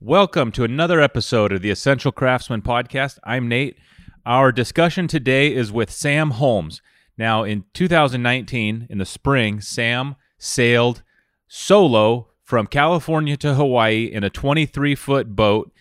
[0.00, 3.18] Welcome to another episode of the Essential Craftsman Podcast.
[3.24, 3.76] I'm Nate.
[4.24, 6.80] Our discussion today is with Sam Holmes.
[7.16, 11.02] Now, in 2019, in the spring, Sam sailed
[11.48, 15.72] solo from California to Hawaii in a 23 foot boat,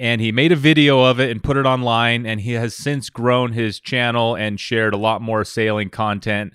[0.00, 2.26] and he made a video of it and put it online.
[2.26, 6.54] And he has since grown his channel and shared a lot more sailing content.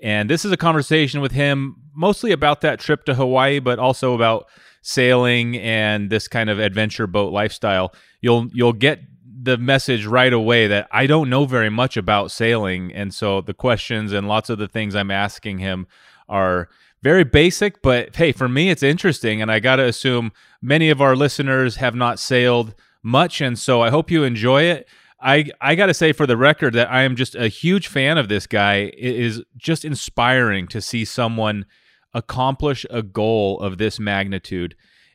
[0.00, 4.14] And this is a conversation with him mostly about that trip to Hawaii, but also
[4.14, 4.46] about
[4.82, 9.00] sailing and this kind of adventure boat lifestyle, you'll you'll get
[9.44, 13.54] the message right away that I don't know very much about sailing, and so the
[13.54, 15.86] questions and lots of the things I'm asking him
[16.28, 16.68] are
[17.02, 17.82] very basic.
[17.82, 21.76] But hey, for me, it's interesting, and I got to assume many of our listeners
[21.76, 24.88] have not sailed much, and so I hope you enjoy it.
[25.20, 28.18] I I got to say for the record that I am just a huge fan
[28.18, 28.92] of this guy.
[28.96, 31.66] It is just inspiring to see someone
[32.14, 34.74] accomplish a goal of this magnitude.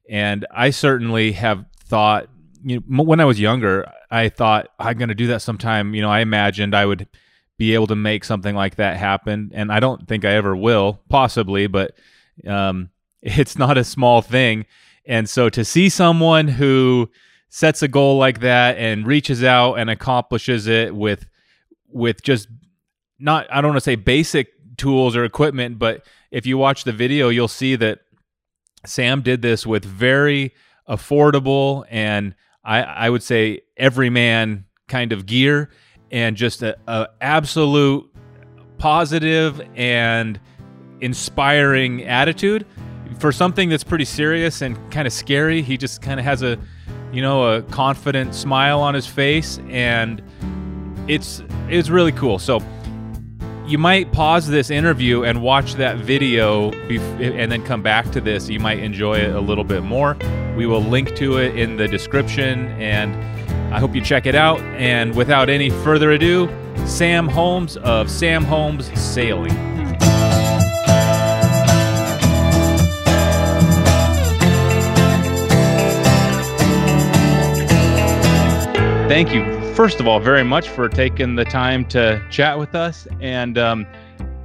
[0.10, 2.30] And I certainly have thought,
[2.64, 5.94] you know, when I was younger, I thought I'm going to do that sometime.
[5.94, 7.08] You know, I imagined I would
[7.58, 11.02] be able to make something like that happen, and I don't think I ever will,
[11.10, 11.96] possibly, but
[12.46, 12.90] um,
[13.22, 14.66] it's not a small thing.
[15.06, 17.10] And so to see someone who
[17.50, 21.26] sets a goal like that and reaches out and accomplishes it with
[21.90, 22.50] with just
[23.20, 26.92] not I don't want to say basic tools or equipment, but if you watch the
[26.92, 28.00] video, you'll see that
[28.86, 30.54] Sam did this with very
[30.88, 35.70] affordable and I, I would say everyman kind of gear
[36.12, 38.10] and just a, a absolute
[38.78, 40.40] positive and
[41.02, 42.66] inspiring attitude
[43.20, 45.62] for something that's pretty serious and kind of scary.
[45.62, 46.58] He just kind of has a,
[47.12, 50.22] you know, a confident smile on his face, and
[51.08, 52.38] it's it's really cool.
[52.38, 52.60] So
[53.68, 58.48] you might pause this interview and watch that video and then come back to this.
[58.48, 60.16] You might enjoy it a little bit more.
[60.56, 63.14] We will link to it in the description, and
[63.74, 64.62] I hope you check it out.
[64.62, 66.48] And without any further ado,
[66.86, 69.52] Sam Holmes of Sam Holmes Sailing.
[79.10, 83.08] Thank you first of all, very much for taking the time to chat with us.
[83.22, 83.86] And um,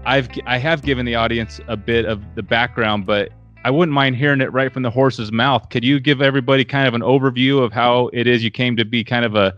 [0.05, 3.31] I've I have given the audience a bit of the background, but
[3.65, 5.71] I wouldn't mind hearing it right from the horse's mouth.
[5.71, 8.85] Could you give everybody kind of an overview of how it is you came to
[8.85, 9.55] be kind of a,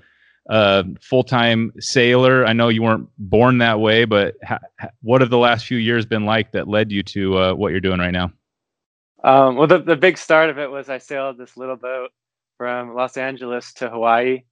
[0.48, 2.46] a full-time sailor?
[2.46, 4.60] I know you weren't born that way, but ha-
[5.02, 7.80] what have the last few years been like that led you to uh, what you're
[7.80, 8.30] doing right now?
[9.24, 12.10] Um, well, the, the big start of it was I sailed this little boat
[12.58, 14.44] from Los Angeles to Hawaii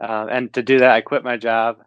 [0.00, 1.78] uh, and to do that, I quit my job.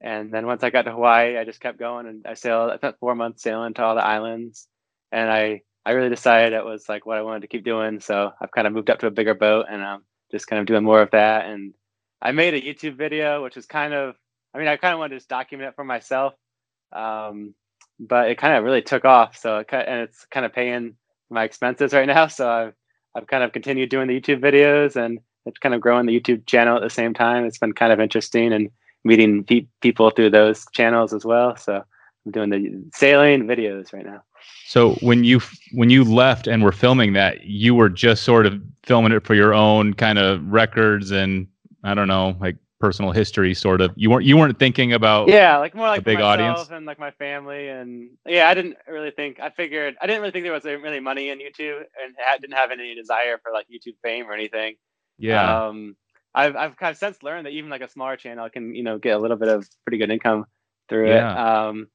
[0.00, 2.70] And then once I got to Hawaii, I just kept going and I sailed.
[2.70, 4.68] I spent four months sailing to all the islands,
[5.10, 7.98] and I I really decided it was like what I wanted to keep doing.
[8.00, 10.66] So I've kind of moved up to a bigger boat, and I'm just kind of
[10.66, 11.46] doing more of that.
[11.46, 11.74] And
[12.22, 14.14] I made a YouTube video, which is kind of
[14.54, 16.34] I mean I kind of wanted to just document it for myself,
[16.92, 17.54] um,
[17.98, 19.36] but it kind of really took off.
[19.36, 20.94] So it, and it's kind of paying
[21.30, 22.28] my expenses right now.
[22.28, 22.74] So I've
[23.16, 25.18] I've kind of continued doing the YouTube videos and
[25.60, 27.44] kind of growing the YouTube channel at the same time.
[27.44, 28.70] It's been kind of interesting and
[29.04, 31.56] meeting pe- people through those channels as well.
[31.56, 31.82] So
[32.26, 34.22] I'm doing the sailing videos right now.
[34.66, 35.40] So when you
[35.72, 39.34] when you left and were filming that, you were just sort of filming it for
[39.34, 41.48] your own kind of records and
[41.84, 43.92] I don't know, like personal history sort of.
[43.96, 46.98] You weren't you weren't thinking about yeah, like more like a big audience and like
[46.98, 50.52] my family and yeah, I didn't really think I figured I didn't really think there
[50.52, 54.28] was really money in YouTube and I didn't have any desire for like YouTube fame
[54.28, 54.76] or anything.
[55.18, 55.66] Yeah.
[55.66, 55.96] Um,
[56.34, 58.98] I've I've kind of since learned that even like a smaller channel can you know
[58.98, 60.46] get a little bit of pretty good income
[60.88, 61.32] through yeah.
[61.32, 61.38] it.
[61.38, 61.88] Um,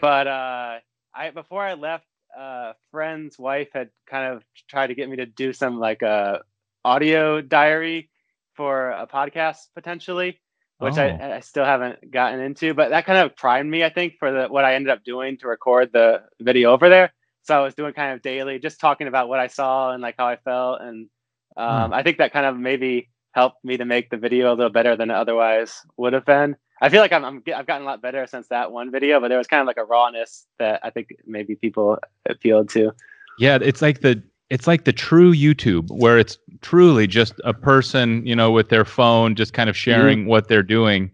[0.00, 0.78] but uh,
[1.14, 2.06] I before I left,
[2.38, 6.06] uh, friend's wife had kind of tried to get me to do some like a
[6.06, 6.38] uh,
[6.84, 8.10] audio diary
[8.54, 10.40] for a podcast potentially,
[10.78, 11.02] which oh.
[11.02, 12.74] I, I still haven't gotten into.
[12.74, 15.38] But that kind of primed me, I think, for the what I ended up doing
[15.38, 17.12] to record the video over there.
[17.44, 20.14] So I was doing kind of daily, just talking about what I saw and like
[20.16, 21.08] how I felt and
[21.56, 24.70] Um, I think that kind of maybe helped me to make the video a little
[24.70, 26.56] better than it otherwise would have been.
[26.80, 29.28] I feel like I'm, I'm I've gotten a lot better since that one video, but
[29.28, 31.98] there was kind of like a rawness that I think maybe people
[32.28, 32.92] appealed to.
[33.38, 38.26] Yeah, it's like the it's like the true YouTube where it's truly just a person,
[38.26, 39.90] you know, with their phone just kind of mm-hmm.
[39.90, 40.28] sharing mm-hmm.
[40.28, 41.10] what they're doing.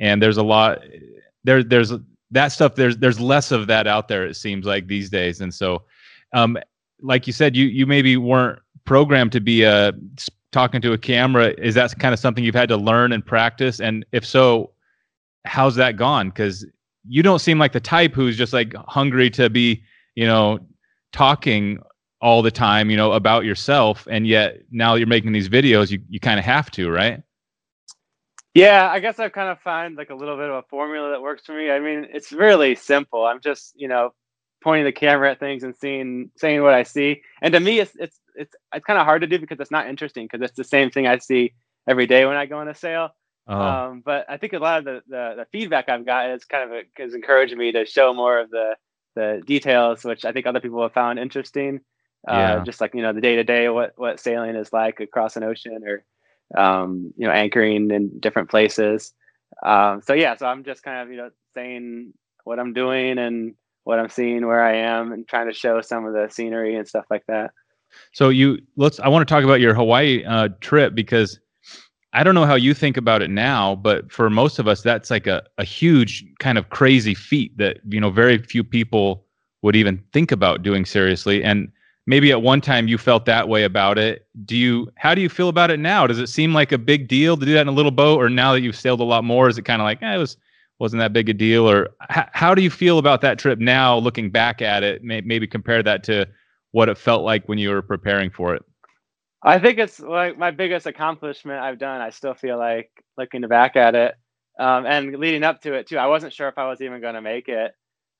[0.00, 0.80] And there's a lot
[1.44, 1.92] there there's
[2.30, 5.40] that stuff there's there's less of that out there it seems like these days.
[5.40, 5.82] And so
[6.32, 6.56] um
[7.02, 9.92] like you said you you maybe weren't programmed to be a
[10.52, 13.80] talking to a camera is that kind of something you've had to learn and practice
[13.80, 14.70] and if so
[15.44, 16.64] how's that gone because
[17.08, 19.82] you don't seem like the type who's just like hungry to be
[20.14, 20.58] you know
[21.12, 21.78] talking
[22.24, 26.00] all the time, you know, about yourself, and yet now you're making these videos, you
[26.08, 27.22] you kind of have to, right?
[28.54, 31.20] Yeah, I guess I've kind of found like a little bit of a formula that
[31.20, 31.70] works for me.
[31.70, 33.26] I mean, it's really simple.
[33.26, 34.14] I'm just, you know,
[34.64, 37.22] pointing the camera at things and seeing saying what I see.
[37.42, 39.86] And to me, it's it's it's it's kind of hard to do because it's not
[39.86, 41.54] interesting because it's the same thing I see
[41.86, 43.10] every day when I go on a sail.
[43.46, 43.60] Oh.
[43.60, 46.64] Um, but I think a lot of the, the, the feedback I've got is kind
[46.64, 48.74] of a, has encouraged me to show more of the
[49.14, 51.80] the details, which I think other people have found interesting.
[52.26, 52.62] Uh, yeah.
[52.64, 55.44] Just like you know the day to day, what what sailing is like across an
[55.44, 56.04] ocean or
[56.56, 59.12] um, you know, anchoring in different places.
[59.64, 62.14] Um, so yeah, so I'm just kind of you know saying
[62.44, 66.04] what I'm doing and what I'm seeing, where I am, and trying to show some
[66.04, 67.52] of the scenery and stuff like that.
[68.12, 71.38] So you let's I want to talk about your Hawaii uh, trip because
[72.12, 75.10] I don't know how you think about it now, but for most of us, that's
[75.10, 79.24] like a, a huge kind of crazy feat that you know very few people
[79.62, 81.42] would even think about doing seriously.
[81.42, 81.70] And
[82.06, 84.26] maybe at one time you felt that way about it.
[84.44, 86.06] Do you how do you feel about it now?
[86.06, 88.28] Does it seem like a big deal to do that in a little boat or
[88.28, 90.36] now that you've sailed a lot more is it kind of like eh, it was
[90.84, 93.96] wasn't that big a deal or h- how do you feel about that trip now
[93.96, 96.28] looking back at it maybe compare that to
[96.72, 98.62] what it felt like when you were preparing for it?
[99.42, 102.02] I think it's like my biggest accomplishment i've done.
[102.02, 104.14] I still feel like looking back at it
[104.60, 105.96] um, and leading up to it too.
[105.96, 107.72] I wasn't sure if i was even going to make it.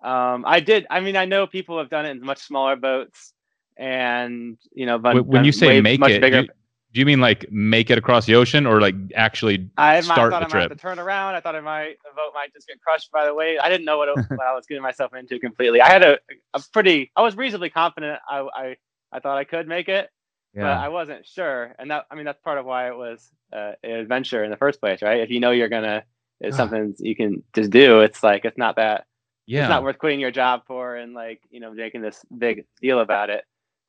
[0.02, 3.34] Um, i did i mean i know people have done it in much smaller boats
[3.76, 6.48] and you know, but when you say make it, bigger, you,
[6.94, 10.38] do, you mean like make it across the ocean or like actually I, start I
[10.38, 10.54] thought the I trip?
[10.54, 11.34] Might have to turn around.
[11.34, 13.58] I thought I might the boat might just get crushed by the wave.
[13.62, 15.80] I didn't know what, it, what I was getting myself into completely.
[15.80, 16.18] I had a,
[16.54, 17.10] a pretty.
[17.16, 18.20] I was reasonably confident.
[18.28, 18.76] I I,
[19.12, 20.08] I thought I could make it.
[20.54, 20.62] Yeah.
[20.62, 23.72] But I wasn't sure, and that I mean that's part of why it was uh,
[23.82, 25.20] an adventure in the first place, right?
[25.20, 26.04] If you know you're gonna,
[26.40, 28.00] it's something you can just do.
[28.00, 29.06] It's like it's not that
[29.46, 29.62] yeah.
[29.62, 33.00] it's not worth quitting your job for and like you know making this big deal
[33.00, 33.44] about it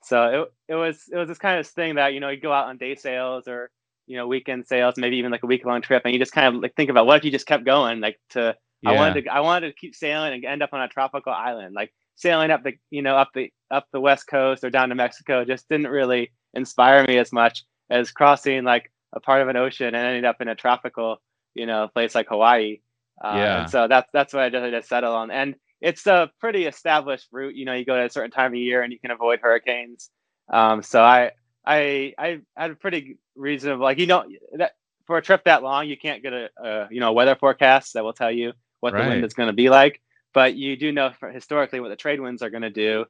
[0.06, 2.54] so it, it was it was this kind of thing that you know you go
[2.54, 3.72] out on day sails or
[4.06, 6.56] you know weekend sails, maybe even like a week long trip, and you just kind
[6.56, 8.92] of like think about what if you just kept going, like to yeah.
[8.92, 11.74] I wanted to I wanted to keep sailing and end up on a tropical island,
[11.74, 14.96] like sailing up the you know up the up the west coast or down to
[14.96, 19.58] Mexico just didn't really inspire me as much as crossing like a part of an
[19.58, 21.18] ocean and ending up in a tropical
[21.56, 22.80] you know place like Hawaii.
[23.24, 23.62] Uh, yeah.
[23.62, 25.32] And so that's that's what I decided to settle on.
[25.32, 27.56] And it's a pretty established route.
[27.56, 30.10] You know, you go at a certain time of year and you can avoid hurricanes.
[30.50, 31.32] Um, so I
[31.66, 34.26] I I had a pretty reasonable like you know
[34.58, 34.74] that
[35.06, 38.04] for a trip that long you can't get a, a you know weather forecast that
[38.04, 39.04] will tell you what right.
[39.04, 40.02] the wind is going to be like,
[40.34, 43.06] but you do know historically what the trade winds are going to do,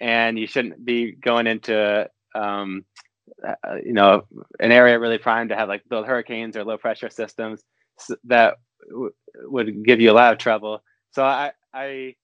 [0.00, 2.84] and you shouldn't be going into um,
[3.46, 4.24] uh, you know
[4.58, 7.62] an area really primed to have like build hurricanes or low pressure systems
[8.24, 8.56] that
[8.88, 9.12] w-
[9.44, 10.82] would give you a lot of trouble.
[11.12, 12.14] So I I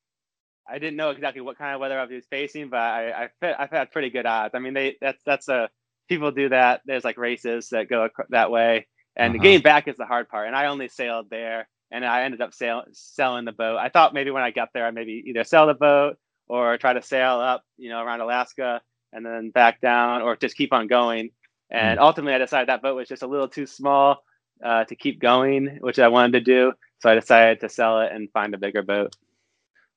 [0.68, 3.56] I didn't know exactly what kind of weather I was facing, but I I fit,
[3.58, 4.54] I've had pretty good odds.
[4.54, 5.68] I mean, they that's that's a
[6.08, 6.82] people do that.
[6.84, 9.42] There's like races that go that way, and uh-huh.
[9.42, 10.46] getting back is the hard part.
[10.46, 13.78] And I only sailed there, and I ended up sail, selling the boat.
[13.78, 16.16] I thought maybe when I got there, I maybe either sell the boat
[16.48, 18.80] or try to sail up, you know, around Alaska
[19.12, 21.30] and then back down, or just keep on going.
[21.70, 22.02] And mm.
[22.02, 24.22] ultimately, I decided that boat was just a little too small
[24.62, 26.72] uh, to keep going, which I wanted to do.
[26.98, 29.14] So I decided to sell it and find a bigger boat.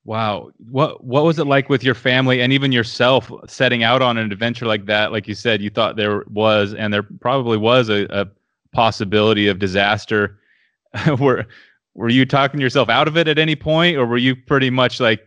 [0.06, 0.52] Wow.
[0.70, 4.32] What what was it like with your family and even yourself setting out on an
[4.32, 5.12] adventure like that?
[5.12, 8.28] Like you said, you thought there was and there probably was a, a
[8.72, 10.40] possibility of disaster.
[11.20, 11.46] were
[11.94, 15.00] were you talking yourself out of it at any point or were you pretty much
[15.00, 15.22] like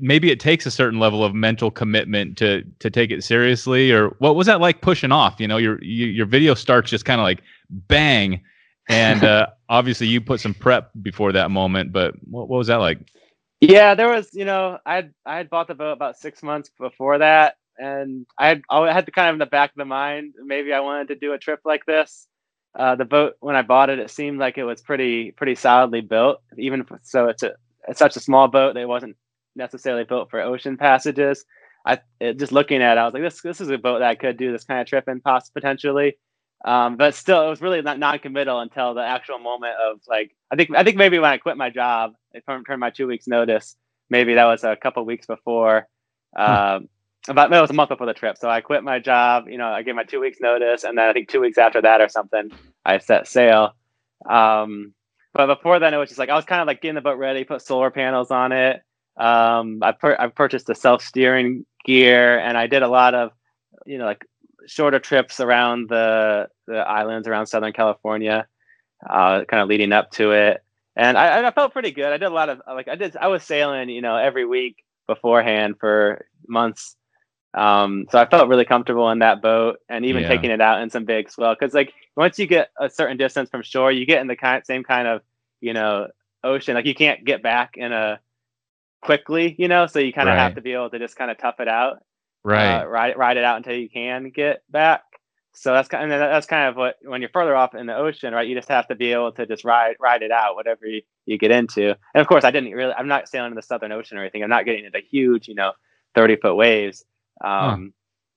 [0.00, 4.10] maybe it takes a certain level of mental commitment to to take it seriously or
[4.20, 5.40] what was that like pushing off?
[5.40, 8.40] You know, your your video starts just kind of like bang
[8.88, 12.76] and uh, obviously you put some prep before that moment, but what, what was that
[12.76, 12.98] like?
[13.60, 17.18] Yeah, there was, you know, I I had bought the boat about six months before
[17.18, 20.34] that, and I had I had to kind of in the back of the mind
[20.44, 22.28] maybe I wanted to do a trip like this.
[22.78, 26.02] Uh, the boat when I bought it, it seemed like it was pretty pretty solidly
[26.02, 26.40] built.
[26.56, 27.52] Even so, it's a
[27.88, 29.16] it's such a small boat that it wasn't
[29.56, 31.44] necessarily built for ocean passages.
[31.84, 34.08] I it, just looking at it, I was like, this this is a boat that
[34.10, 36.16] I could do this kind of trip in, poss- potentially.
[36.64, 40.56] Um, but still, it was really not non-committal until the actual moment of like I
[40.56, 43.76] think I think maybe when I quit my job, I turned my two weeks notice.
[44.10, 45.86] Maybe that was a couple weeks before.
[46.36, 46.88] Um,
[47.28, 48.38] about it was a month before the trip.
[48.38, 49.48] So I quit my job.
[49.48, 51.80] You know, I gave my two weeks notice, and then I think two weeks after
[51.82, 52.50] that or something,
[52.84, 53.74] I set sail.
[54.28, 54.94] Um,
[55.34, 57.18] but before then, it was just like I was kind of like getting the boat
[57.18, 58.82] ready, put solar panels on it.
[59.16, 63.30] Um, I, I purchased a self steering gear, and I did a lot of,
[63.84, 64.24] you know, like
[64.68, 68.48] shorter trips around the the islands around Southern California,
[69.08, 70.62] uh, kind of leading up to it.
[70.96, 72.12] And I, I felt pretty good.
[72.12, 73.16] I did a lot of like I did.
[73.16, 76.96] I was sailing, you know, every week beforehand for months
[77.54, 80.28] Um, so I felt really comfortable in that boat, and even Yeah.
[80.28, 81.54] taking it out in some big swell.
[81.58, 84.64] Because like once you get a certain distance from shore, you get in the kind
[84.66, 85.22] same kind of
[85.60, 86.08] you know
[86.44, 86.74] ocean.
[86.74, 88.20] Like you can't get back in a
[89.02, 89.86] quickly, you know.
[89.86, 90.38] So you kind of Right.
[90.38, 92.02] have to be able to just kind of tough it out,
[92.48, 92.82] Right.
[92.82, 95.02] uh, ride ride it out until you can get back.
[95.54, 98.32] So that's kind of that's kind of what when you're further off in the ocean,
[98.32, 98.46] right?
[98.48, 101.38] You just have to be able to just ride ride it out, whatever you, you
[101.38, 101.88] get into.
[102.14, 102.92] And of course, I didn't really.
[102.94, 104.42] I'm not sailing in the Southern Ocean or anything.
[104.42, 105.72] I'm not getting into huge, you know,
[106.14, 107.04] 30 foot waves.
[107.42, 107.92] Um,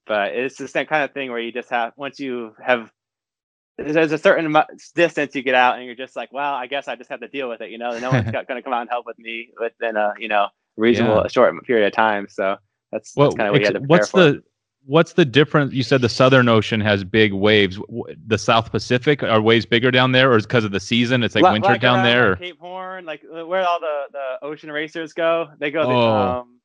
[0.06, 2.90] But it's the same kind of thing where you just have once you have
[3.78, 4.54] there's a certain
[4.94, 7.28] distance you get out, and you're just like, well, I guess I just have to
[7.28, 7.70] deal with it.
[7.70, 10.28] You know, no one's going to come out and help with me within a you
[10.28, 11.28] know reasonable Yeah.
[11.28, 12.26] short period of time.
[12.28, 12.56] So
[12.92, 14.20] that's, Well, that's kind of what you had to prepare what's for.
[14.20, 14.42] the
[14.86, 15.72] what's the difference?
[15.72, 17.78] You said the Southern Ocean has big waves.
[18.26, 21.22] The South Pacific are waves bigger down there, or is because of the season?
[21.22, 22.30] It's like Li- winter down around, there.
[22.30, 25.48] like, Cape Horn, like where all the the ocean racers go.
[25.58, 25.82] They go.
[25.82, 26.40] Oh.
[26.40, 26.58] um,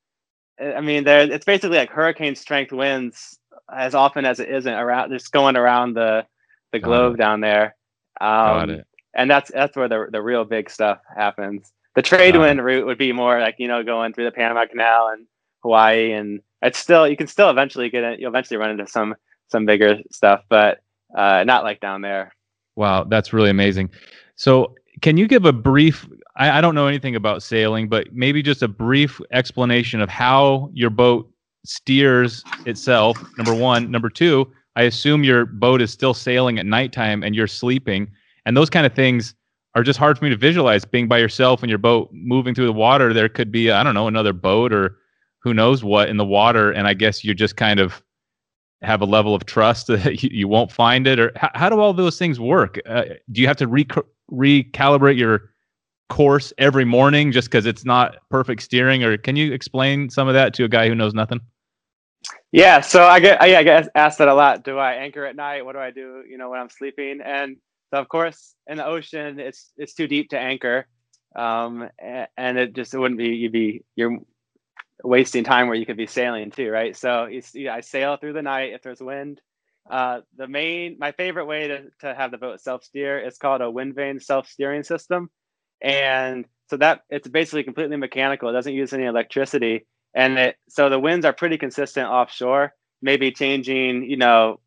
[0.59, 3.39] I mean, there it's basically like hurricane strength winds
[3.73, 6.25] as often as it isn't around, just going around the
[6.71, 7.75] the globe down there.
[8.19, 8.87] Um, Got it.
[9.13, 11.71] And that's that's where the the real big stuff happens.
[11.95, 15.09] The trade wind route would be more like you know going through the Panama Canal
[15.13, 15.25] and
[15.67, 18.19] Hawaii, and it's still you can still eventually get it.
[18.21, 19.15] You'll eventually run into some
[19.49, 20.79] some bigger stuff, but
[21.15, 22.33] uh, not like down there.
[22.77, 23.89] Wow, that's really amazing.
[24.35, 26.07] So, can you give a brief?
[26.37, 30.69] I, I don't know anything about sailing, but maybe just a brief explanation of how
[30.73, 31.29] your boat
[31.65, 33.21] steers itself.
[33.37, 34.49] Number one, number two.
[34.77, 38.09] I assume your boat is still sailing at nighttime and you're sleeping,
[38.45, 39.35] and those kind of things
[39.75, 40.85] are just hard for me to visualize.
[40.85, 43.95] Being by yourself and your boat moving through the water, there could be I don't
[43.95, 44.97] know another boat or
[45.47, 48.03] who knows what in the water, and I guess you just kind of
[48.81, 51.93] have a level of trust that you, won't find it or how, how do all
[51.93, 55.51] those things work uh, do you have to rec- recalibrate your
[56.09, 60.33] course every morning just because it's not perfect steering or can you explain some of
[60.35, 61.41] that to a guy who knows nothing
[62.51, 64.63] Yeah, so I get I, I get asked that a lot.
[64.63, 65.65] Do I anchor at night?
[65.65, 66.23] What do I do?
[66.29, 67.21] You know, when I'm sleeping?
[67.23, 67.57] And
[67.93, 70.87] so of course, in the ocean, it's it's too deep to anchor,
[71.35, 74.17] um, a- and it just it wouldn't be you'd be you're
[75.03, 76.95] wasting time where you could be sailing too, right?
[76.95, 79.41] So you see, I sail through the night if there's wind.
[79.89, 83.61] Uh, the main my favorite way to to have the boat self steer is called
[83.61, 85.29] a wind vane self steering system,
[85.81, 88.49] and so that it's basically completely mechanical.
[88.49, 89.85] It doesn't use any electricity
[90.17, 94.59] and it so the winds are pretty consistent offshore maybe changing you know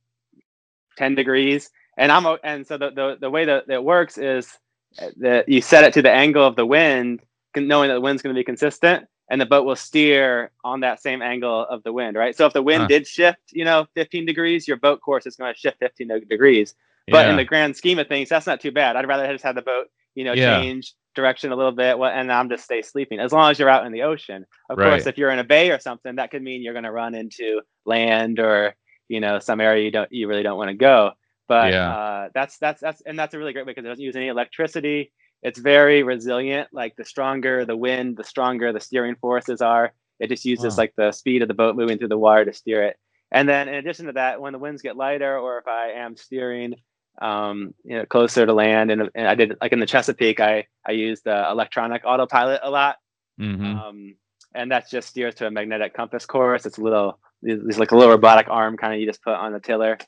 [0.97, 4.59] 10 degrees and i'm and so the the, the way that it works is
[5.01, 7.21] uh, that you set it to the angle of the wind
[7.57, 11.01] knowing that the wind's going to be consistent and the boat will steer on that
[11.01, 12.89] same angle of the wind right so if the wind Huh.
[12.89, 16.75] did shift you know 15 degrees your boat course is going to shift 15 degrees
[17.11, 19.55] but in the grand scheme of things that's not too bad i'd rather just have
[19.55, 20.59] the boat you know Yeah.
[20.61, 23.87] change direction a little bit and i'm just stay sleeping as long as you're out
[23.87, 24.89] in the ocean of Right.
[24.91, 27.15] course if you're in a bay or something that could mean you're going to run
[27.15, 28.75] into land or
[29.09, 31.11] you know some area you don't you really don't want to go
[31.49, 31.91] but Yeah.
[31.91, 34.29] uh, that's that's that's and that's a really great way because it doesn't use any
[34.29, 39.93] electricity it's very resilient like the stronger the wind the stronger the steering forces are
[40.19, 40.83] it just uses Wow.
[40.83, 42.97] like the speed of the boat moving through the water to steer it
[43.33, 46.17] and then in addition to that when the winds get lighter or if i am
[46.17, 46.75] steering
[47.21, 48.91] um, you know, closer to land.
[48.91, 52.71] And, and I did like in the Chesapeake, I I used uh, electronic autopilot a
[52.71, 52.97] lot,
[53.39, 53.65] Mhm.
[53.67, 54.15] um,
[54.55, 56.65] and that just steers to a magnetic compass course.
[56.65, 59.53] It's a little, it's like a little robotic arm kind of you just put on
[59.53, 59.99] the tiller,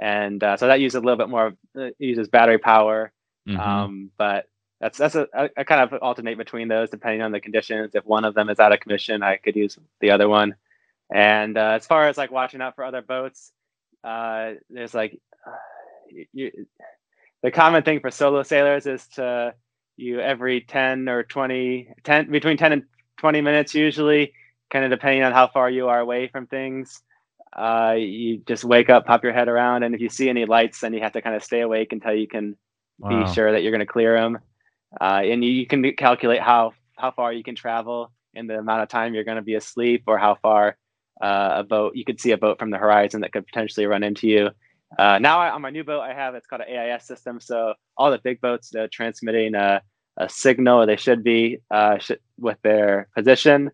[0.00, 1.46] and uh, so that uses a little bit more.
[1.48, 3.12] of- Uh, uses battery power,
[3.48, 3.58] Mhm.
[3.58, 4.46] um, but
[4.82, 7.92] that's that's a I, I kind of alternate between those depending on the conditions.
[7.94, 10.56] If one of them is out of commission, I could use the other one.
[11.14, 13.52] And uh, as far as like watching out for other boats,
[14.04, 15.20] uh, there's like
[16.10, 16.66] you, you,
[17.42, 19.54] the common thing for solo sailors is to
[19.96, 22.82] you every 10 or 20 10 between 10 and
[23.18, 24.32] 20 minutes usually
[24.70, 27.02] kind of depending on how far you are away from things
[27.56, 30.80] uh, you just wake up pop your head around and if you see any lights
[30.80, 32.56] then you have to kind of stay awake until you can
[32.98, 33.10] Wow.
[33.10, 34.38] be sure that you're going to clear them
[35.00, 38.82] uh, and you, you can calculate how how far you can travel in the amount
[38.82, 40.76] of time you're going to be asleep or how far
[41.20, 44.02] uh, a boat you could see a boat from the horizon that could potentially run
[44.02, 44.50] into you.
[44.98, 47.40] Uh, now I, on my new boat I have it's called an AIS system.
[47.40, 49.82] So all the big boats they're transmitting a,
[50.18, 53.70] a signal or they should be uh, sh- with their position.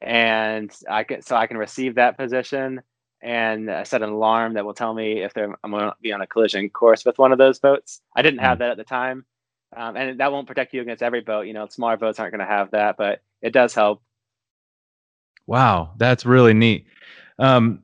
[0.00, 2.82] And I can so I can receive that position
[3.22, 6.12] and I set an alarm that will tell me if they're, I'm going to be
[6.12, 8.00] on a collision course with one of those boats.
[8.16, 9.24] I didn't have that at the time,
[9.76, 11.46] um, and that won't protect you against every boat.
[11.46, 14.02] You know, smaller boats aren't going to have that, but it does help.
[15.46, 16.86] Wow, that's really neat.
[17.38, 17.82] Um,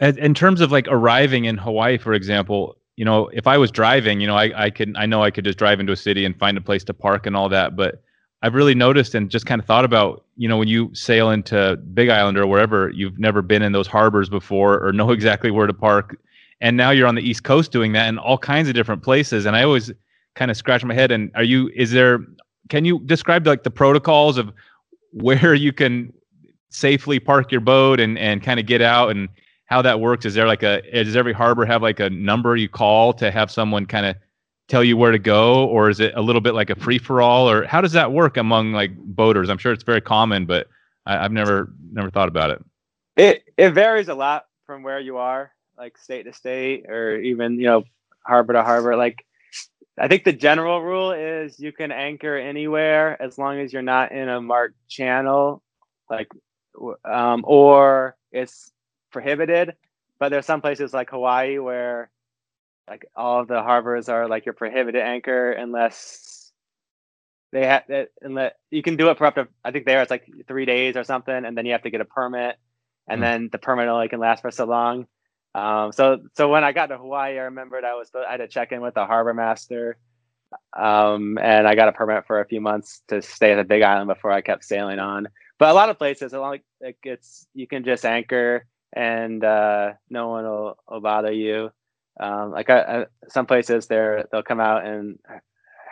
[0.00, 4.20] in terms of like arriving in Hawaii, for example, you know, if I was driving,
[4.20, 6.38] you know, I, I could, I know I could just drive into a city and
[6.38, 7.76] find a place to park and all that.
[7.76, 8.02] But
[8.42, 11.76] I've really noticed and just kind of thought about you know when you sail into
[11.94, 15.66] Big Island or wherever, you've never been in those harbors before or know exactly where
[15.66, 16.18] to park,
[16.60, 19.46] and now you're on the East Coast doing that in all kinds of different places.
[19.46, 19.92] And I always
[20.40, 21.12] kind of scratch my head.
[21.12, 21.70] And are you?
[21.76, 22.24] Is there?
[22.70, 24.52] Can you describe like the protocols of
[25.12, 26.12] where you can
[26.70, 29.28] safely park your boat and and kind of get out and
[29.66, 30.24] how that works?
[30.24, 33.50] Is there like a does every harbor have like a number you call to have
[33.50, 34.16] someone kind of
[34.66, 37.20] tell you where to go, or is it a little bit like a free for
[37.20, 39.50] all, or how does that work among like boaters?
[39.50, 40.68] I'm sure it's very common, but
[41.04, 42.64] I, have never never thought about it.
[43.16, 47.60] It it varies a lot from where you are, like state to state, or even
[47.60, 47.84] you know
[48.24, 48.96] harbor to harbor.
[48.96, 49.26] Like
[50.00, 54.12] I think the general rule is you can anchor anywhere as long as you're not
[54.12, 55.62] in a marked channel,
[56.08, 56.28] like
[57.04, 58.72] um, or it's
[59.12, 59.74] prohibited.
[60.18, 62.10] But there's some places like Hawaii where
[62.88, 66.50] like all of the harbors are like your prohibited anchor unless
[67.52, 67.82] they have
[68.22, 70.96] unless you can do it for up to I think there it's like three days
[70.96, 72.56] or something, and then you have to get a permit,
[73.06, 73.24] and mm.
[73.24, 75.06] then the permit only can last for so long.
[75.54, 78.48] Um, so so when I got to Hawaii, I remembered I was I had to
[78.48, 79.96] check in with the harbor master,
[80.76, 83.82] um, and I got a permit for a few months to stay at the Big
[83.82, 85.28] Island before I kept sailing on.
[85.58, 90.44] But a lot of places, like it's you can just anchor and uh, no one
[90.44, 91.70] will, will bother you.
[92.18, 95.18] Um, like I, I, some places, there they'll come out and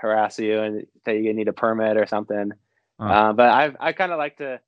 [0.00, 2.53] harass you and say you need a permit or something.
[3.00, 4.61] Uh, but I I kind of like to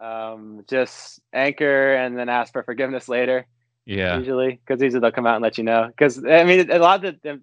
[0.00, 3.46] um, just anchor and then ask for forgiveness later.
[3.86, 4.18] Yeah.
[4.18, 5.88] Usually, because usually they'll come out and let you know.
[5.88, 7.40] Because I mean, a lot of the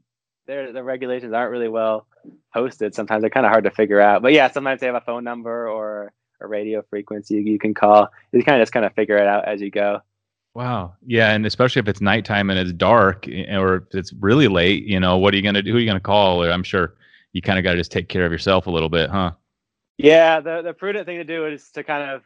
[0.48, 2.08] their the regulations aren't really well
[2.54, 2.96] posted.
[2.96, 4.22] Sometimes they're kind of hard to figure out.
[4.22, 8.10] But yeah, sometimes they have a phone number or a radio frequency you can call.
[8.32, 10.02] You kind of just kind of figure it out as you go.
[10.54, 10.96] Wow.
[11.06, 14.84] Yeah, and especially if it's nighttime and it's dark, eh, or if it's really late,
[14.84, 15.72] you know, what are you gonna do?
[15.72, 16.44] Who are you gonna call?
[16.44, 16.96] Or I'm sure
[17.34, 19.32] you kind of got to just take care of yourself a little bit, huh?
[19.98, 22.24] Yeah, the the prudent thing to do is to kind of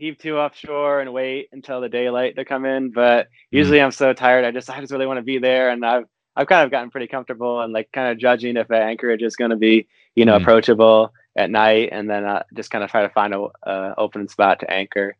[0.00, 2.90] heave to offshore and wait until the daylight to come in.
[2.90, 3.84] But usually mm.
[3.84, 6.46] I'm so tired, I just I just really want to be there, and I've I've
[6.46, 9.50] kind of gotten pretty comfortable and like kind of judging if an anchorage is going
[9.50, 9.86] to be
[10.16, 10.42] you know mm.
[10.42, 14.26] approachable at night, and then uh, just kind of try to find a uh, open
[14.26, 15.16] spot to anchor.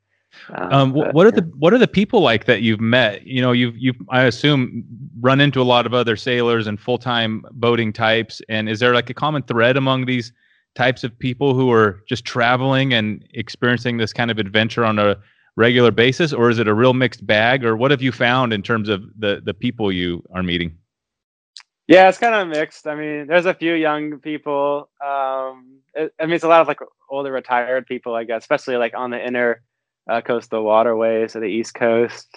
[0.49, 3.27] Um, um, but, what are the what are the people like that you've met?
[3.27, 4.85] You know, you've you I assume
[5.21, 8.41] run into a lot of other sailors and full time boating types.
[8.49, 10.33] And is there like a common thread among these
[10.75, 15.17] types of people who are just traveling and experiencing this kind of adventure on a
[15.57, 17.65] regular basis, or is it a real mixed bag?
[17.65, 20.77] Or what have you found in terms of the the people you are meeting?
[21.87, 22.87] Yeah, it's kind of mixed.
[22.87, 24.89] I mean, there's a few young people.
[25.05, 26.79] Um, it, I mean, it's a lot of like
[27.09, 29.63] older retired people, I guess, especially like on the inner
[30.09, 32.29] uh, coastal waterways of the East Coast.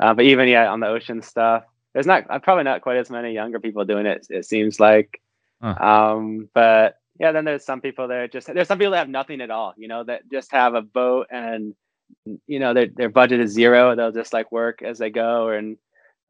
[0.00, 3.32] Uh, but even yeah, on the ocean stuff, there's not probably not quite as many
[3.32, 4.26] younger people doing it.
[4.30, 5.20] It seems like,
[5.60, 5.74] huh.
[5.84, 9.40] um, but yeah, then there's some people that just there's some people that have nothing
[9.40, 9.74] at all.
[9.76, 11.74] You know, that just have a boat and
[12.46, 13.94] you know their their budget is zero.
[13.94, 15.76] They'll just like work as they go, and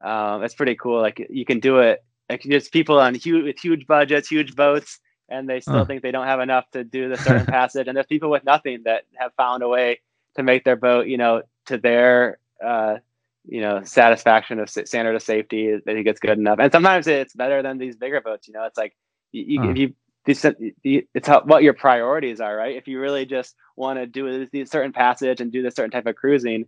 [0.01, 1.01] um, it's pretty cool.
[1.01, 2.03] Like you can do it.
[2.29, 6.11] Like just people on huge with huge budgets, huge boats, and they still think they
[6.11, 7.87] don't have enough to do the certain passage.
[7.87, 9.99] And there's people with nothing that have found a way
[10.35, 12.97] to make their boat, you know, to their uh,
[13.45, 15.79] you know satisfaction of standard of safety.
[15.85, 18.47] That he gets good enough, and sometimes it's better than these bigger boats.
[18.47, 18.95] You know, it's like
[19.31, 19.69] you, huh.
[19.69, 19.93] if you
[20.25, 22.75] it's how, what your priorities are, right?
[22.75, 26.05] If you really just want to do a certain passage and do this certain type
[26.05, 26.65] of cruising,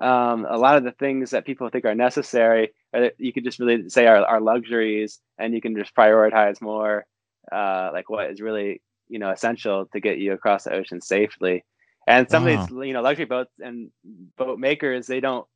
[0.00, 3.58] um, a lot of the things that people think are necessary, are you could just
[3.58, 7.04] really say are, are luxuries, and you can just prioritize more,
[7.50, 11.64] uh, like what is really you know essential to get you across the ocean safely.
[12.06, 12.62] And some wow.
[12.62, 13.90] of these, you know, luxury boats and
[14.38, 15.46] boat makers, they don't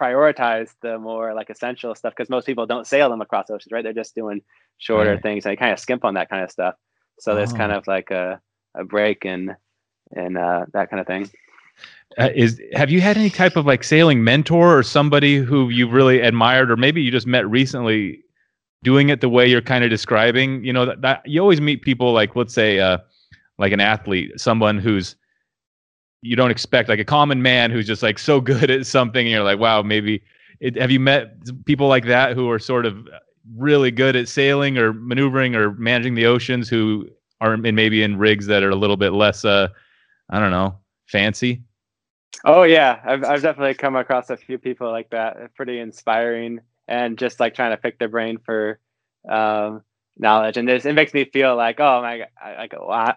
[0.00, 3.84] prioritize the more like essential stuff because most people don't sail them across oceans, right?
[3.84, 4.40] They're just doing
[4.78, 5.22] shorter right.
[5.22, 5.44] things.
[5.44, 6.74] And they kind of skimp on that kind of stuff.
[7.20, 7.34] So oh.
[7.34, 7.78] there's kind oh.
[7.78, 8.40] of like a,
[8.74, 9.56] a break and
[10.16, 11.30] and uh, that kind of thing.
[12.18, 15.92] Uh, is have you had any type of like sailing mentor or somebody who you've
[15.92, 18.20] really admired, or maybe you just met recently,
[18.82, 20.64] doing it the way you're kind of describing?
[20.64, 22.98] You know that, that you always meet people like let's say uh,
[23.58, 25.14] like an athlete, someone who's
[26.22, 29.32] you don't expect like a common man who's just like so good at something and
[29.32, 30.22] you're like wow maybe
[30.60, 33.08] it, have you met people like that who are sort of
[33.56, 37.08] really good at sailing or maneuvering or managing the oceans who
[37.40, 39.66] are in, maybe in rigs that are a little bit less uh
[40.28, 40.76] i don't know
[41.10, 41.62] fancy.
[42.44, 43.00] Oh yeah.
[43.04, 45.54] I've, I've definitely come across a few people like that.
[45.54, 48.78] Pretty inspiring and just like trying to pick their brain for
[49.28, 49.82] um
[50.16, 50.56] knowledge.
[50.56, 52.26] And this it makes me feel like oh my
[52.56, 53.16] like wow,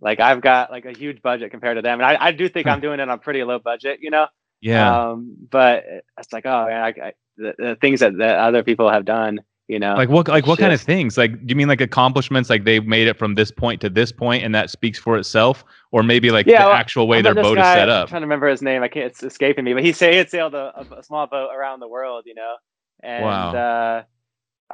[0.00, 2.66] like I've got like a huge budget compared to them, and I, I do think
[2.66, 4.26] I'm doing it on pretty low budget, you know.
[4.60, 5.10] Yeah.
[5.10, 5.84] Um, but
[6.18, 9.40] it's like, oh man, I, I, the, the things that, that other people have done
[9.68, 11.18] You know, like what like what It's kind of things?
[11.18, 14.12] Like do you mean like accomplishments like they made it from this point to this
[14.12, 17.34] point and that speaks for itself or maybe like Yeah, the well, actual way their
[17.34, 18.08] boat is guy- set I'm up?
[18.08, 18.82] trying to remember his name.
[18.82, 19.06] I can't.
[19.06, 19.74] It's escaping me.
[19.74, 22.24] But he said he sailed a, a, small boat around the world.
[22.26, 22.54] You know,
[23.02, 23.54] and Wow.
[23.54, 24.02] uh,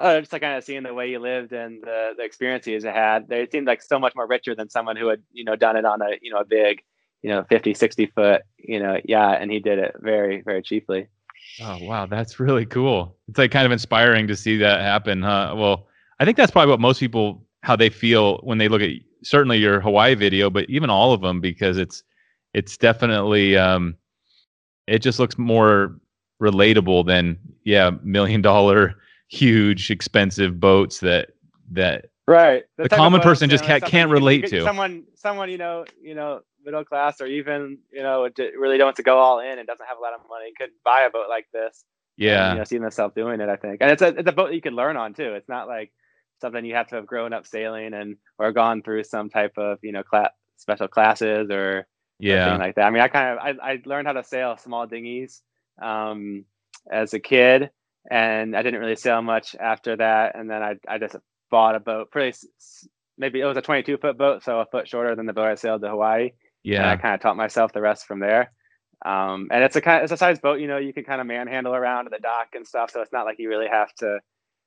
[0.00, 2.74] oh, just like kind of seeing the way he lived and the, the experience he
[2.74, 3.28] had.
[3.28, 5.84] They seemed like so much more richer than someone who had you know done it
[5.86, 6.82] on a you know a big
[7.22, 11.08] you know 50 60 foot you know yeah and he did it very very cheaply
[11.60, 13.16] Oh wow, that's really cool.
[13.28, 15.54] It's like kind of inspiring to see that happen, huh?
[15.56, 15.86] Well,
[16.18, 18.90] I think that's probably what most people how they feel when they look at
[19.22, 22.02] certainly your Hawaii video, but even all of them because it's
[22.54, 23.94] it's definitely um
[24.86, 25.96] it just looks more
[26.42, 28.94] relatable than yeah, million dollar
[29.28, 31.30] huge expensive boats that
[31.70, 34.64] that right The common person just can't- can't relate to.
[34.64, 38.96] someone someone you know you know middle class or even you know really don't want
[38.96, 41.26] to go all in and doesn't have a lot of money could buy a boat
[41.28, 41.84] like this
[42.26, 42.52] and, yeah.
[42.52, 44.54] you know see themselves doing it i think and it's a, it's a boat that
[44.54, 45.92] you can learn on too it's not like
[46.40, 49.78] something you have to have grown up sailing and or gone through some type of
[49.82, 51.86] you know class special classes or
[52.18, 52.56] Yeah.
[52.56, 52.86] like that.
[52.86, 55.42] I mean, I kind of I, I learned how to sail small dinghies
[55.82, 56.44] um,
[56.90, 57.70] as a kid,
[58.10, 60.36] and I didn't really sail much after that.
[60.36, 61.16] And then I I just
[61.50, 62.36] bought a boat, pretty
[63.18, 65.54] maybe it was a 22 foot boat, so a foot shorter than the boat I
[65.56, 66.30] sailed to Hawaii.
[66.80, 68.52] And I kind of taught myself the rest from there.
[69.04, 71.26] Um, and it's a kind it's a size boat, you know, you can kind of
[71.26, 72.90] manhandle around at the dock and stuff.
[72.92, 74.20] So it's not like you really have to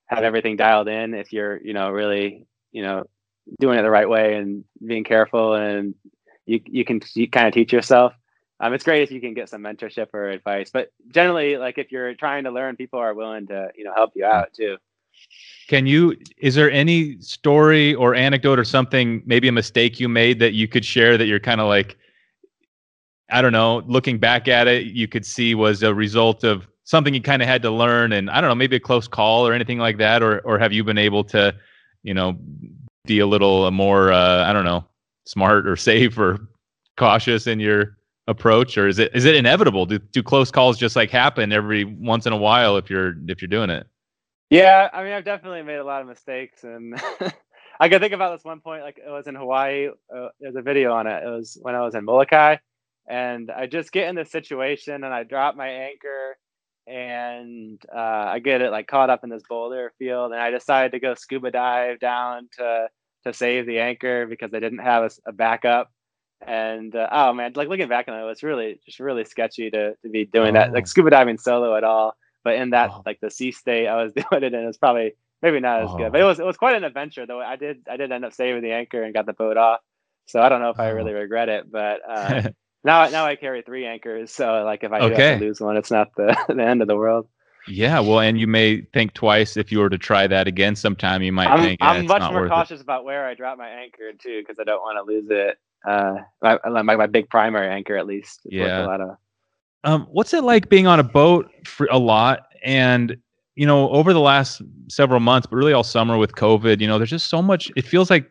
[0.07, 3.05] have everything dialed in if you're, you know, really, you know,
[3.59, 5.95] doing it the right way and being careful and
[6.45, 8.13] you you can you kind of teach yourself.
[8.59, 11.91] Um, it's great if you can get some mentorship or advice, but generally, like if
[11.91, 14.77] you're trying to learn, people are willing to you know help you out too.
[15.67, 20.39] Can you is there any story or anecdote or something, maybe a mistake you made
[20.39, 21.97] that you could share that you're kind of like
[23.31, 27.15] I don't know, looking back at it, you could see was a result of something
[27.15, 29.53] you kind of had to learn and I don't know, maybe a close call or
[29.53, 30.21] anything like that?
[30.21, 31.55] Or or have you been able to,
[32.03, 32.37] you know,
[33.05, 34.85] be a little more uh I don't know,
[35.25, 36.47] smart or safe or
[36.95, 37.97] cautious in your
[38.27, 38.77] approach?
[38.77, 39.87] Or is it is it inevitable?
[39.87, 43.41] Do, do close calls just like happen every once in a while if you're if
[43.41, 43.87] you're doing it
[44.49, 46.95] Yeah, I mean, I've definitely made a lot of mistakes, and
[47.79, 48.83] I can think about this one point.
[48.83, 49.89] Like it was in Hawaii.
[50.15, 51.23] Uh, there's a video on it.
[51.23, 52.57] It was when I was in Molokai,
[53.09, 56.37] and I just get in this situation, and I drop my anchor,
[56.87, 60.91] and uh, I get it like caught up in this boulder field, and I decided
[60.91, 62.87] to go scuba dive down to
[63.25, 65.91] to save the anchor because I didn't have a backup.
[66.45, 69.71] And uh, oh man, like looking back on it, it was really just really sketchy
[69.71, 70.73] to to be doing that, Oh.
[70.73, 72.15] like scuba diving solo at all.
[72.45, 73.01] But in that Oh.
[73.05, 75.89] like the sea state I was doing it in, it was probably maybe not as
[75.97, 76.11] good.
[76.13, 76.27] But it Oh.
[76.27, 77.41] was it was quite an adventure though.
[77.41, 79.81] I did I did end up saving the anchor and got the boat off.
[80.27, 80.93] So I don't know if I Oh.
[80.93, 82.43] really regret it, but uh,
[82.85, 84.31] now now I carry three anchors.
[84.31, 85.39] So like if I do have Okay.
[85.39, 87.27] to lose one, it's not the the end of the world.
[87.67, 91.23] Yeah, well, and you may think twice if you were to try that again sometime.
[91.23, 92.53] You might I'm, think eh, I'm much more worth it.
[92.53, 95.57] cautious about where I drop my anchor too, because I don't want to lose it.
[95.83, 98.41] Uh, my, my my big primary anchor at least.
[98.45, 98.85] It's worth Yeah.
[98.85, 99.17] a lot of.
[99.85, 102.47] Um, what's it like being on a boat for a lot?
[102.63, 103.15] And
[103.55, 106.97] you know, over the last several months, but really all summer with COVID, you know,
[106.97, 107.71] there's just so much.
[107.77, 108.29] It feels like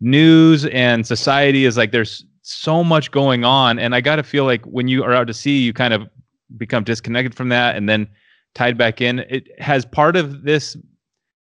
[0.00, 4.44] news and society is like there's so much going on, and I got to feel
[4.44, 6.08] like when you are out to sea, you kind of
[6.56, 8.08] become disconnected from that, and then
[8.54, 9.20] tied back in.
[9.30, 10.76] It has part of this.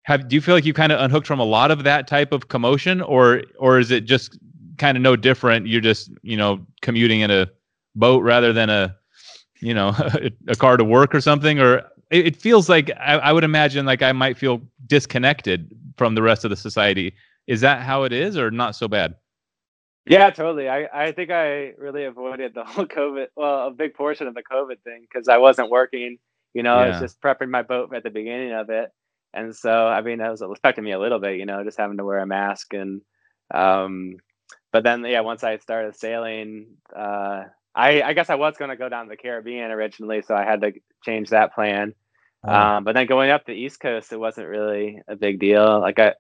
[0.04, 2.32] Have do you feel like you kind of unhooked from a lot of that type
[2.32, 4.40] of commotion, or or is it just
[4.78, 5.68] kind of no different?
[5.68, 7.50] You're just you know commuting in a
[7.96, 8.96] boat rather than a
[9.62, 9.94] you know
[10.48, 11.78] a car to work or something or
[12.10, 16.22] it, it feels like I, I would imagine like i might feel disconnected from the
[16.22, 17.14] rest of the society
[17.48, 19.16] is that how it is or not so bad
[20.10, 20.68] Yeah, totally.
[20.68, 24.42] I, I think I really avoided the whole COVID, well, a big portion of the
[24.42, 26.18] COVID thing because I wasn't working.
[26.56, 28.92] You know, I was just prepping my boat at the beginning of it.
[29.36, 31.98] And so, I mean, it was affecting me a little bit, you know, just having
[31.98, 32.74] to wear a mask.
[32.74, 33.02] And,
[33.54, 34.16] um,
[34.72, 37.44] but then, yeah, once I started sailing, uh,
[37.80, 40.22] I, I guess I was going to go down to the Caribbean originally.
[40.22, 40.74] So I had to
[41.06, 41.94] change that plan.
[42.44, 45.80] Um, but then going up the East Coast, it wasn't really a big deal.
[45.80, 46.14] Like I,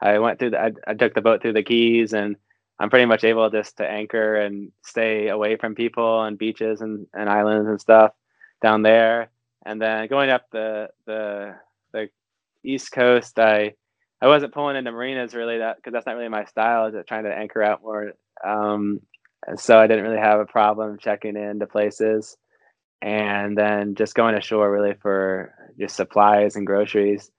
[0.00, 2.36] I went through the, I, I took the boat through the Keys and
[2.80, 7.06] I'm pretty much able just to anchor and stay away from people and beaches and,
[7.14, 8.12] and islands and stuff
[8.60, 9.30] down there.
[9.64, 11.54] And then going up the the
[11.92, 12.08] the
[12.64, 13.74] East Coast, I
[14.20, 16.86] I wasn't pulling into marinas really that because that's not really my style.
[16.86, 18.12] Is trying to anchor out more.
[18.44, 19.00] Um,
[19.56, 22.36] so I didn't really have a problem checking into places,
[23.02, 27.30] and then just going ashore really for just supplies and groceries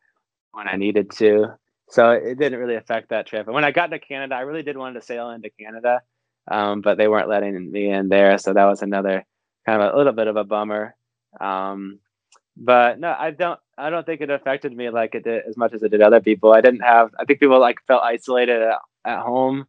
[0.51, 1.57] when I needed to
[1.89, 3.47] so it didn't really affect that trip.
[3.47, 6.01] And when I got to Canada, I really did want to sail into Canada,
[6.49, 9.25] um, but they weren't letting me in there, so that was another
[9.65, 10.95] kind of a little bit of a bummer.
[11.39, 11.99] Um,
[12.57, 13.59] but no, I don't.
[13.77, 16.21] I don't think it affected me like it did as much as it did other
[16.21, 16.53] people.
[16.53, 17.11] I didn't have.
[17.19, 19.65] I think people like felt isolated at, at home,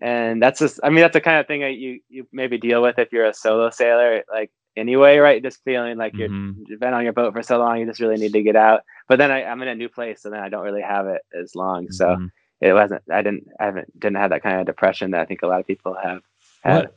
[0.00, 0.80] and that's just.
[0.82, 3.26] I mean, that's the kind of thing that you you maybe deal with if you're
[3.26, 5.42] a solo sailor, like anyway, right?
[5.42, 6.54] Just feeling like you're Mhm.
[6.68, 8.82] you've been on your boat for so long, you just really need to get out.
[9.08, 11.22] But then I, I'm in a new place, so then I don't really have it
[11.38, 11.90] as long.
[11.90, 12.30] So Mhm.
[12.60, 13.02] it wasn't.
[13.10, 13.46] I didn't.
[13.58, 15.94] I haven't didn't have that kind of depression that I think a lot of people
[16.02, 16.22] have.
[16.62, 16.90] had.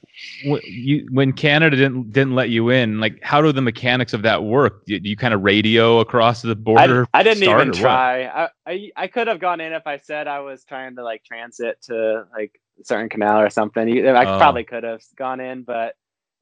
[0.45, 4.13] What, wh- you when Canada didn't didn't let you in, like how do the mechanics
[4.13, 4.85] of that work?
[4.85, 7.07] Do you, do you kind of radio across the border?
[7.13, 8.25] I didn't even try.
[8.25, 11.23] I, I I could have gone in if I said I was trying to like
[11.23, 13.87] transit to like certain canal or something.
[13.87, 14.37] You- I Oh.
[14.37, 15.95] probably could have gone in, but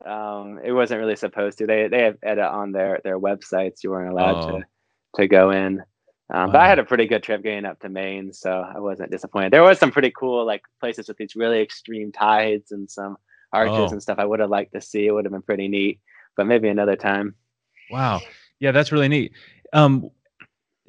[0.05, 1.67] um, it wasn't really supposed to.
[1.67, 3.83] They they have edit on their their websites.
[3.83, 4.59] You weren't allowed Oh.
[4.59, 4.65] to
[5.17, 5.83] to go in.
[6.33, 9.11] Um, But I had a pretty good trip getting up to Maine, so I wasn't
[9.11, 9.51] disappointed.
[9.51, 13.17] There was some pretty cool like places with these really extreme tides and some
[13.51, 13.91] arches Oh.
[13.91, 14.17] and stuff.
[14.17, 15.05] I would have liked to see.
[15.07, 15.99] It would have been pretty neat,
[16.37, 17.35] but maybe another time.
[17.91, 18.21] Wow.
[18.59, 19.33] Yeah, that's really neat.
[19.73, 20.09] Um,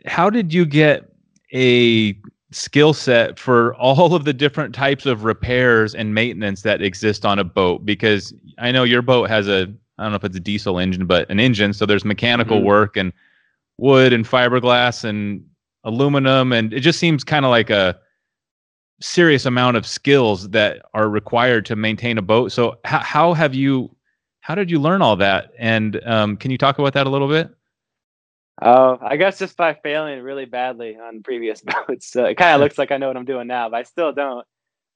[0.07, 1.11] how did you get
[1.53, 2.13] a
[2.53, 7.39] skill set for all of the different types of repairs and maintenance that exist on
[7.39, 7.85] a boat?
[7.85, 11.07] Because I know your boat has a, I don't know if it's a diesel engine,
[11.07, 11.73] but an engine.
[11.73, 12.65] So there's mechanical Mhm.
[12.65, 13.13] work and
[13.79, 15.45] wood and fiberglass and
[15.85, 16.53] aluminum.
[16.53, 17.99] And it just seems kind of like a
[19.01, 22.53] serious amount of skills that are required to maintain a boat.
[22.53, 23.95] So how, how have you,
[24.41, 25.53] how did you learn all that?
[25.59, 27.51] And um, can you talk about that a little bit?
[28.65, 32.07] Oh, I guess just by failing really badly on previous boats.
[32.11, 34.13] So it kind of looks like I know what I'm doing now, but I still
[34.13, 34.47] don't.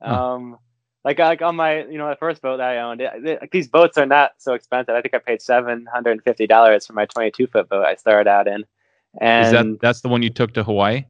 [0.01, 0.59] Um,
[1.05, 3.51] like like on my you know the first boat that I owned, it, it- like
[3.51, 4.95] these boats are not so expensive.
[4.95, 7.95] I think I paid seven hundred and fifty dollars for my 22 foot boat I
[7.97, 8.65] started out in,
[9.21, 11.05] and Is that that's the one you took to Hawaii?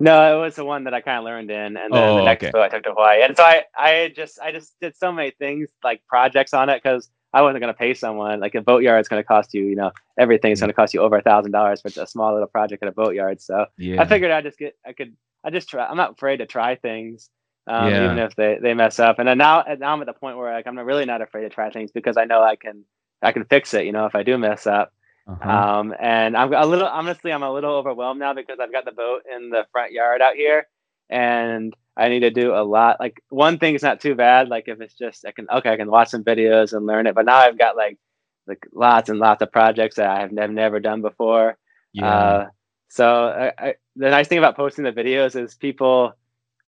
[0.00, 2.22] no, it was the one that I kind of learned in, and then Oh, the
[2.22, 2.52] next okay.
[2.52, 3.22] boat I took to Hawaii.
[3.22, 6.80] And so I, I just, I just did so many things like projects on it
[6.82, 8.40] because I wasn't gonna pay someone.
[8.40, 10.64] Like a boat yard is gonna cost you, you know, everything's Yeah.
[10.64, 13.14] gonna cost you over a thousand dollars for a small little project at a boat
[13.14, 13.40] yard.
[13.40, 14.00] So Yeah.
[14.00, 15.14] I figured I just get, I could,
[15.44, 15.86] I just try.
[15.86, 17.30] I'm not afraid to try things,
[17.66, 18.04] um, Yeah.
[18.04, 19.18] even if they they mess up.
[19.18, 21.50] And then now, now I'm at the point where like I'm really not afraid to
[21.50, 22.84] try things because I know I can,
[23.22, 23.84] I can fix it.
[23.84, 24.92] You know, if I do mess up.
[25.28, 25.50] Uh-huh.
[25.50, 28.92] Um, and I'm a little, honestly, I'm a little overwhelmed now because I've got the
[28.92, 30.66] boat in the front yard out here,
[31.10, 33.00] and I need to do a lot.
[33.00, 34.48] Like one thing is not too bad.
[34.48, 37.14] Like if it's just, I can, okay, I can watch some videos and learn it.
[37.14, 37.98] But now I've got like,
[38.46, 41.58] like lots and lots of projects that I have nev- never done before.
[41.92, 42.06] yeah.
[42.06, 42.46] Uh,
[42.88, 46.12] so I, I, the nice thing about posting the videos is people,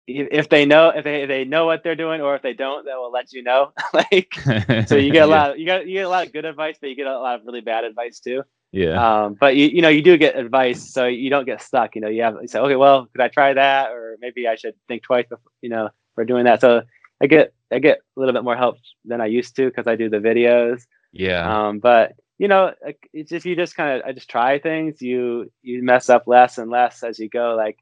[0.07, 2.83] if they know if they, if they know what they're doing or if they don't,
[2.83, 3.71] they will let you know.
[3.93, 4.33] like
[4.87, 6.77] so you get a lot of, you got you get a lot of good advice,
[6.81, 8.43] but you get a lot of really bad advice too.
[8.71, 9.23] Yeah.
[9.25, 11.95] Um, but you you know you do get advice, so you don't get stuck.
[11.95, 14.55] You know you have you say okay, well, could I try that, or maybe I
[14.55, 16.61] should think twice, before, you know, for doing that.
[16.61, 16.83] So
[17.21, 19.95] I get I get a little bit more help than I used to because I
[19.95, 20.83] do the videos.
[21.11, 21.67] yeah.
[21.67, 22.73] Um, but you know,
[23.13, 26.57] it's if you just kind of I just try things, you you mess up less
[26.57, 27.55] and less as you go.
[27.55, 27.77] Like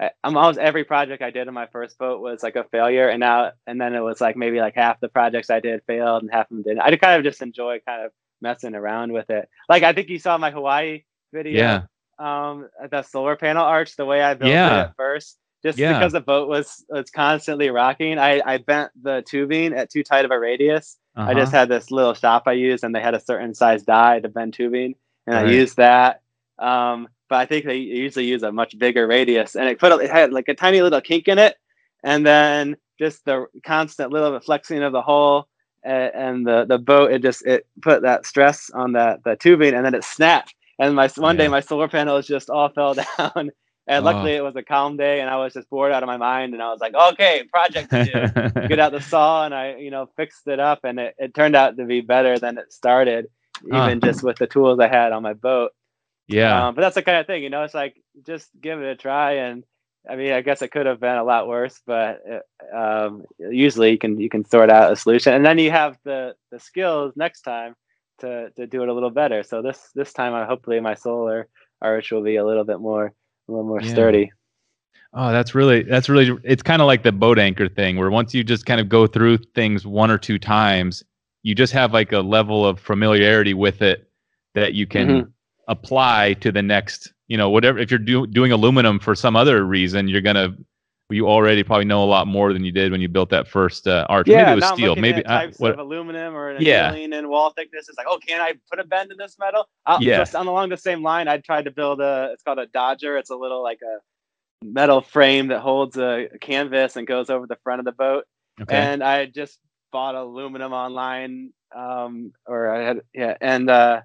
[0.00, 3.08] I- I'm almost every project I did in my first boat was like a failure,
[3.08, 6.22] and now and then it was like maybe like half the projects I did failed
[6.22, 6.80] and half of them didn't.
[6.80, 8.12] I kind of just enjoy kind of
[8.44, 9.48] messing around with it.
[9.68, 11.02] Like I think you saw my Hawaii
[11.32, 11.58] video.
[11.58, 11.82] Yeah.
[12.18, 15.38] Um, the solar panel arch, the way I built it at first.
[15.64, 15.94] Just Yeah.
[15.94, 20.24] because the boat was was constantly rocking, I, I bent the tubing at too tight
[20.26, 21.60] of a radius, I just Uh-huh.
[21.60, 24.52] had this little shop I used, and they had a certain size die to bend
[24.54, 24.94] tubing,
[25.26, 25.52] and I Right.
[25.60, 26.20] used that.
[26.58, 29.98] Um, but I think they usually use a much bigger radius, and it put a,
[29.98, 31.56] it had like a tiny little kink in it,
[32.04, 35.48] and then just the constant little flexing of the hull
[35.84, 37.12] and, and the the boat.
[37.12, 40.54] It just it put that stress on the the tubing, and then it snapped.
[40.78, 43.50] And my one day my solar panels just all fell down.
[43.86, 44.04] And Oh.
[44.04, 46.54] luckily it was a calm day, and I was just bored out of my mind,
[46.54, 48.28] and I was like, "Okay, project to do."
[48.66, 51.54] get out the saw and I, you know, fixed it up and it, it turned
[51.54, 53.26] out to be better than it started,
[53.70, 55.72] even just with the tools I had on my boat.
[56.28, 56.68] yeah.
[56.68, 58.96] Um, but that's the kind of thing, you know, it's like just give it a
[58.96, 59.32] try.
[59.32, 59.64] And
[60.08, 63.90] I mean, I guess it could have been a lot worse, but uh, um, usually
[63.92, 67.14] you can you can sort out a solution, and then you have the the skills
[67.16, 67.74] next time
[68.20, 69.42] to to do it a little better.
[69.42, 71.48] So this this time, I hopefully my solar
[71.80, 73.12] arch will be a little bit more a
[73.52, 73.92] little more Yeah.
[73.92, 74.32] sturdy.
[75.14, 78.34] Oh, that's really that's really it's kind of like the boat anchor thing where once
[78.34, 81.04] you just kind of go through things one or two times,
[81.42, 84.10] you just have like a level of familiarity with it
[84.54, 85.32] that you can Mhm.
[85.68, 89.64] apply to the next, you know, whatever if you're do, doing aluminum for some other
[89.64, 90.54] reason, you're to
[91.10, 93.86] you already probably know a lot more than you did when you built that first
[93.86, 94.26] uh, arch.
[94.26, 94.96] Maybe it was steel.
[94.96, 96.88] Maybe I, types what, of aluminum or Yeah.
[96.88, 97.88] annealing and wall thickness.
[97.88, 99.68] It's like, oh, can I put a bend in this metal?
[99.84, 100.16] I'll, Yeah.
[100.16, 102.30] Just on along the same line, I tried to build a.
[102.32, 103.18] It's called a Dodger.
[103.18, 107.58] It's a little like a metal frame that holds a canvas and goes over the
[107.62, 108.24] front of the boat.
[108.62, 108.74] okay.
[108.74, 109.58] And I just
[109.92, 114.00] bought aluminum online, um, or I had yeah, and uh,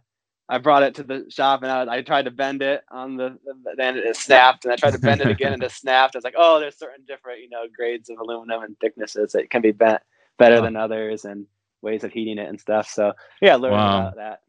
[0.51, 3.37] I brought it to the shop and I, I tried to bend it on the,
[3.77, 6.15] then it snapped and I tried to bend it again and it snapped.
[6.15, 9.51] I was like, oh, there's certain different, you know, grades of aluminum and thicknesses that
[9.51, 10.01] can be bent
[10.39, 10.61] better oh.
[10.63, 11.45] than others and
[11.83, 12.89] ways of heating it and stuff.
[12.89, 13.99] So yeah, learn wow.
[13.99, 14.41] about that.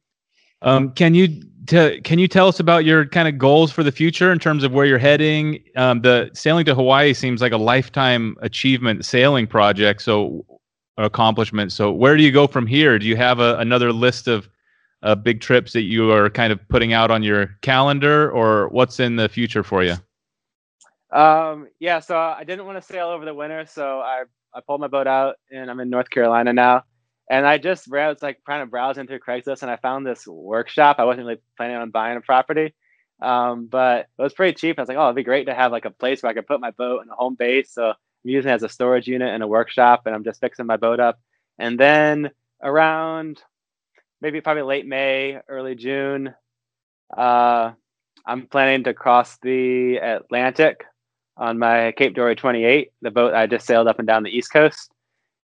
[0.62, 3.92] Um, can you t- can you tell us about your kind of goals for the
[3.92, 5.64] future in terms of where you're heading?
[5.76, 10.44] Um, the sailing to Hawaii seems like a lifetime achievement sailing project, so
[10.98, 11.72] accomplishment.
[11.72, 12.98] So where do you go from here?
[12.98, 14.49] Do you have a, another list of
[15.02, 19.00] uh, big trips that you are kind of putting out on your calendar, or what's
[19.00, 19.94] in the future for you?
[21.10, 24.80] Um, yeah, so I didn't want to sail over the winter, so I I pulled
[24.80, 26.84] my boat out, and I'm in North Carolina now.
[27.30, 30.96] And I just was like kind of browsing through Craigslist, and I found this workshop.
[30.98, 32.74] I wasn't really planning on buying a property,
[33.22, 34.78] um, but it was pretty cheap.
[34.78, 36.48] I was like, oh, it'd be great to have like a place where I could
[36.48, 37.72] put my boat and a home base.
[37.72, 40.66] So I'm using it as a storage unit and a workshop, and I'm just fixing
[40.66, 41.20] my boat up.
[41.58, 42.30] And then
[42.62, 43.40] around
[44.20, 46.34] maybe probably late May, early June.
[47.16, 47.72] Uh,
[48.26, 50.84] I'm planning to cross the Atlantic
[51.36, 54.52] on my Cape Dory 28, the boat I just sailed up and down the East
[54.52, 54.92] Coast.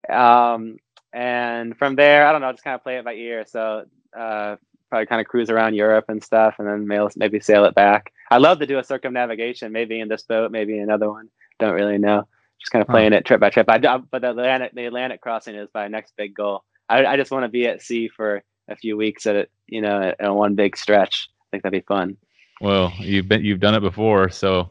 [0.09, 0.77] Um,
[1.13, 3.45] and from there, I don't know, just kind of play it by ear.
[3.47, 3.87] So
[4.17, 4.57] uh,
[4.91, 6.87] probably kind of cruise around Europe and stuff, and then
[7.17, 8.13] maybe, sail it back.
[8.31, 11.29] I love to do a circumnavigation, maybe in this boat, maybe another one.
[11.59, 12.29] Don't really know.
[12.61, 13.19] Just kind of playing huh.
[13.19, 13.69] it trip by trip.
[13.69, 16.65] I, but the Atlantic, the Atlantic crossing is my next big goal.
[16.89, 19.81] I, I just want to be at sea for a few weeks at it, you
[19.81, 21.29] know, in one big stretch.
[21.41, 22.17] I think that'd be fun.
[22.61, 24.71] Well, you've been you've done it before, so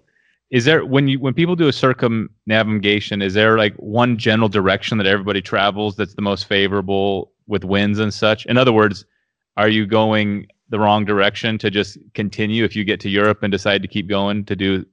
[0.51, 4.97] is there when you when people do a circumnavigation, is there like one general direction
[4.97, 8.45] that everybody travels that's the most favorable with winds and such?
[8.45, 9.05] In other words,
[9.57, 13.51] are you going the wrong direction to just continue if you get to Europe and
[13.51, 14.85] decide to keep going to do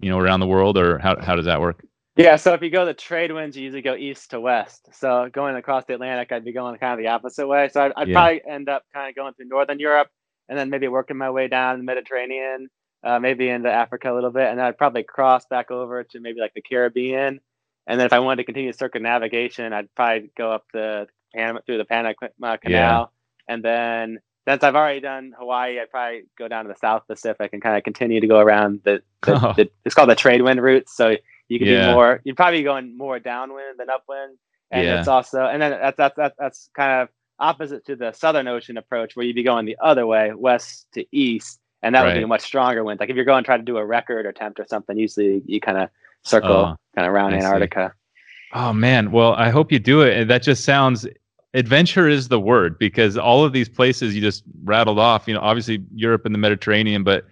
[0.00, 1.84] you know around the world, or how how does that work?
[2.20, 4.88] Yeah, so if you go the trade winds, you usually go east to west.
[4.92, 7.70] So going across the Atlantic, I'd be going kind of the opposite way.
[7.72, 8.14] So I'd, I'd yeah.
[8.14, 10.08] probably end up kind of going through northern Europe
[10.50, 12.68] and then maybe working my way down the Mediterranean,
[13.04, 16.20] uh, maybe into Africa a little bit, and then I'd probably cross back over to
[16.20, 17.40] maybe like the Caribbean.
[17.86, 21.78] And then if I wanted to continue circumnavigation, I'd probably go up the Panama through
[21.78, 22.12] the Panama
[22.56, 23.12] Canal,
[23.48, 23.54] yeah.
[23.54, 27.50] and then since I've already done Hawaii, I'd probably go down to the South Pacific
[27.52, 29.52] and kind of continue to go around the, the, oh.
[29.56, 30.96] the it's called the trade wind routes.
[30.96, 31.16] So
[31.50, 31.88] you could yeah.
[31.88, 32.20] be more.
[32.24, 34.38] You'd probably be going more downwind than upwind,
[34.70, 35.00] and yeah.
[35.00, 37.08] it's also and then that's that's that's, that's kind of
[37.40, 41.04] opposite to the Southern Ocean approach, where you'd be going the other way, west to
[41.10, 42.06] east, and that right.
[42.06, 43.00] would be a much stronger wind.
[43.00, 45.60] Like if you're going try to do a record or tempt or something, usually you
[45.60, 45.90] kind of
[46.22, 47.92] circle oh, kind of around I Antarctica.
[47.92, 48.50] See.
[48.54, 50.26] Oh man, well I hope you do it.
[50.26, 51.04] That just sounds
[51.52, 55.26] adventure is the word because all of these places you just rattled off.
[55.26, 57.26] You know, obviously Europe and the Mediterranean, but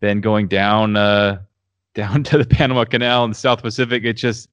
[0.00, 0.96] then going down.
[0.96, 1.38] Uh,
[1.94, 4.04] down to the Panama Canal and the South Pacific.
[4.04, 4.48] It just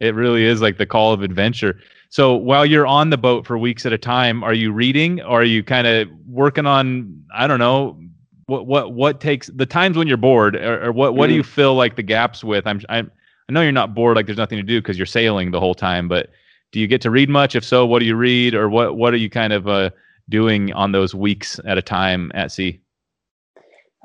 [0.00, 1.80] it really is like the call of adventure.
[2.10, 5.22] So while you're on the boat for weeks at a time, are you reading?
[5.22, 7.98] Or are you kind of working on I don't know
[8.46, 11.30] what what what takes the times when you're bored or, or what what mm.
[11.30, 11.46] do you mm.
[11.46, 12.66] fill like the gaps with?
[12.66, 13.10] I'm I'm
[13.48, 15.74] I know you're not bored like there's nothing to do because you're sailing the whole
[15.74, 16.30] time, but
[16.72, 17.54] do you get to read much?
[17.54, 19.90] If so, what do you read or what what are you kind of uh,
[20.28, 22.80] doing on those weeks at a time at sea?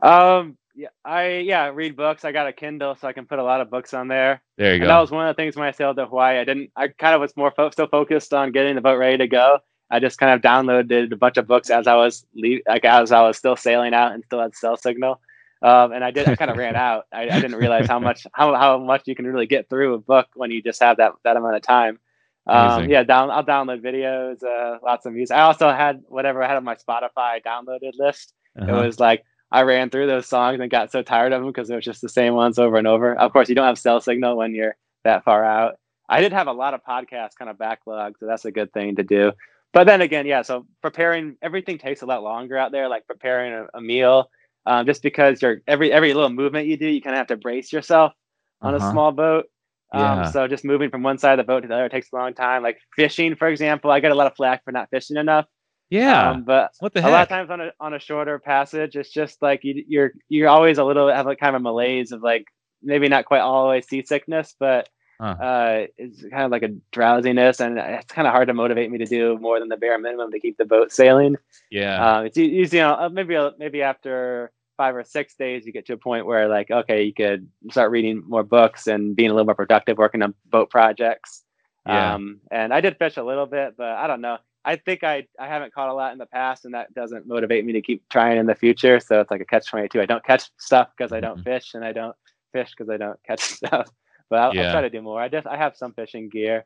[0.04, 2.26] Um yeah, I yeah read books.
[2.26, 4.42] I got a Kindle, so I can put a lot of books on there.
[4.58, 4.88] There you and go.
[4.88, 6.40] That was one of the things when I sailed to Hawaii.
[6.40, 6.72] I didn't.
[6.76, 9.60] I kind of was more fo- still focused on getting the boat ready to go.
[9.92, 13.12] I just kind of downloaded a bunch of books as I was leave, like as
[13.12, 15.22] I was still sailing out and still had cell signal.
[15.62, 16.28] Um, and I did.
[16.28, 17.06] I kind of ran out.
[17.14, 20.00] I, I, didn't realize how much how how much you can really get through a
[20.00, 22.00] book when you just have that that amount of time.
[22.48, 23.30] Um, yeah, down.
[23.30, 25.38] I'll download videos, uh, lots of music.
[25.38, 28.34] I also had whatever I had on my Spotify downloaded list.
[28.60, 28.74] Uh-huh.
[28.74, 31.70] It was like I ran through those songs and got so tired of them because
[31.70, 33.16] it was just the same ones over and over.
[33.16, 35.76] Of course, you don't have cell signal when you're that far out.
[36.08, 38.96] I did have a lot of podcasts kind of backlog, so that's a good thing
[38.98, 39.32] to do.
[39.74, 43.54] But then again, yeah, so preparing everything takes a lot longer out there, like preparing
[43.54, 44.30] a, a meal.
[44.66, 47.38] Um, just because you're every every little movement you do, you kind of have to
[47.38, 48.14] brace yourself
[48.62, 48.88] on uh-huh.
[48.88, 49.46] a small boat.
[49.94, 50.32] Um, yeah.
[50.32, 52.34] So just moving from one side of the boat to the other takes a long
[52.34, 52.64] time.
[52.64, 55.46] Like fishing, for example, I get a lot of flack for not fishing enough.
[55.92, 56.32] Yeah.
[56.32, 57.10] Um, but what the heck?
[57.10, 60.14] a lot of times on a on a shorter passage, it's just like you, you're
[60.30, 62.46] you're always a little have a kind of a malaise of like
[62.82, 64.88] maybe not quite always seasickness, but
[65.20, 65.26] huh.
[65.28, 69.00] uh, it's kind of like a drowsiness, and it's kind of hard to motivate me
[69.00, 71.36] to do more than the bare minimum to keep the boat sailing.
[71.70, 72.04] Yeah.
[72.04, 75.88] Uh, it's usually you know, uh, maybe maybe after five or six days, you get
[75.88, 79.34] to a point where like okay, you could start reading more books and being a
[79.34, 81.44] little more productive, working on boat projects.
[81.86, 82.14] Yeah.
[82.14, 84.38] Um, and I did fish a little bit, but I don't know.
[84.64, 87.66] I think I I haven't caught a lot in the past, and that doesn't motivate
[87.66, 89.00] me to keep trying in the future.
[89.00, 90.02] So it's like a catch twenty two.
[90.02, 91.52] I don't catch stuff because I don't mm-hmm.
[91.52, 92.16] fish, and I don't
[92.52, 93.90] fish because I don't catch stuff.
[94.30, 94.68] But I'll, yeah.
[94.68, 95.22] I'll, try to do more.
[95.22, 96.66] I just I have some fishing gear.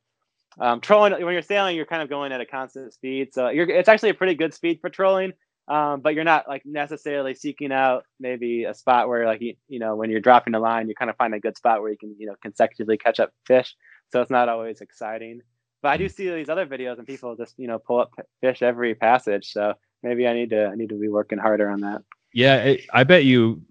[0.60, 3.70] Um, trolling when you're sailing, you're kind of going at a constant speed, so you're
[3.70, 5.34] it's actually a pretty good speed for trolling.
[5.68, 9.80] um, but you're not like necessarily seeking out maybe a spot where like you, you
[9.80, 11.98] know when you're dropping the line, you kind of find a good spot where you
[11.98, 13.76] can you know consecutively catch up fish.
[14.12, 15.42] So it's not always exciting.
[15.86, 18.12] But I do see these other videos and people just you know pull up
[18.42, 19.54] fish every passage.
[19.54, 22.02] So maybe I need to I need to be working harder on that.
[22.34, 23.62] Yeah, it, I bet you.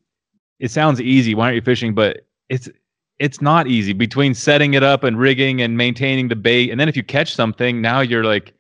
[0.61, 1.35] It sounds easy.
[1.35, 1.93] Why aren't you fishing?
[1.93, 2.69] But it's
[3.19, 6.89] it's not easy between setting it up and rigging and maintaining the bait, and then
[6.89, 8.55] if you catch something, now you're like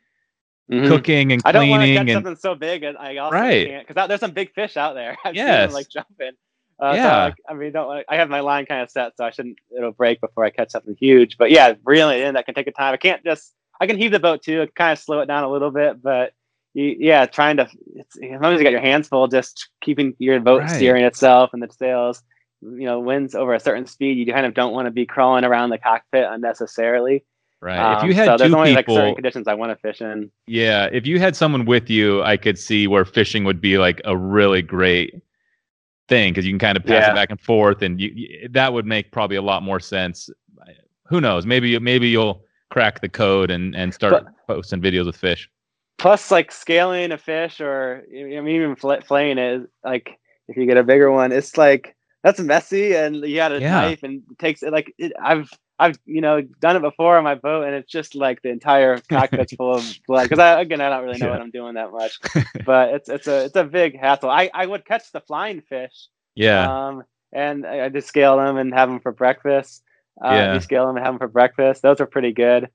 [0.68, 0.88] mm-hmm.
[0.88, 1.56] cooking and cleaning.
[1.56, 2.82] I don't want to catch and, something so big.
[2.82, 3.68] And I also right.
[3.68, 5.16] can't because there's some big fish out there.
[5.24, 5.46] I've yes.
[5.46, 6.32] seen them, like jumping.
[6.80, 7.02] Uh, yeah.
[7.02, 7.88] So, like, I mean, don't.
[7.88, 9.58] Like, I have my line kind of set, so I shouldn't.
[9.76, 11.36] It'll break before I catch something huge.
[11.38, 12.94] But yeah, reeling in that can take a time.
[12.94, 13.54] I can't just.
[13.80, 16.32] I can heave the boat too, kind of slow it down a little bit, but
[16.74, 17.68] you, yeah, trying to.
[17.96, 20.70] It's, as long as you got your hands full, just keeping your boat right.
[20.70, 22.22] steering itself and the sails.
[22.62, 25.44] You know, winds over a certain speed, you kind of don't want to be crawling
[25.44, 27.24] around the cockpit unnecessarily.
[27.60, 27.78] Right.
[27.78, 29.76] Um, if you had so there's two only people, like certain conditions I want to
[29.76, 30.30] fish in.
[30.46, 34.02] Yeah, if you had someone with you, I could see where fishing would be like
[34.04, 35.14] a really great
[36.08, 37.12] thing because you can kind of pass yeah.
[37.12, 40.30] it back and forth, and you, you, that would make probably a lot more sense.
[41.08, 41.46] Who knows?
[41.46, 45.48] Maybe maybe you'll crack the code and and start but, posting videos with fish.
[45.98, 50.76] Plus, like scaling a fish or I mean even flaying it, like if you get
[50.76, 53.82] a bigger one, it's like that's messy and you got a yeah.
[53.82, 57.24] knife and it takes it like it, I've I've you know done it before on
[57.24, 60.24] my boat, and it's just like the entire cockpit's full of blood.
[60.24, 61.32] Because I again, I don't really know yeah.
[61.32, 62.18] what I'm doing that much,
[62.64, 64.30] but it's it's a it's a big hassle.
[64.30, 66.08] I I would catch the flying fish.
[66.34, 66.88] Yeah.
[66.88, 69.82] Um, and I, I just scale them and have them for breakfast.
[70.24, 70.58] Uh, yeah.
[70.60, 71.82] scale them and have them for breakfast.
[71.82, 72.68] Those are pretty good.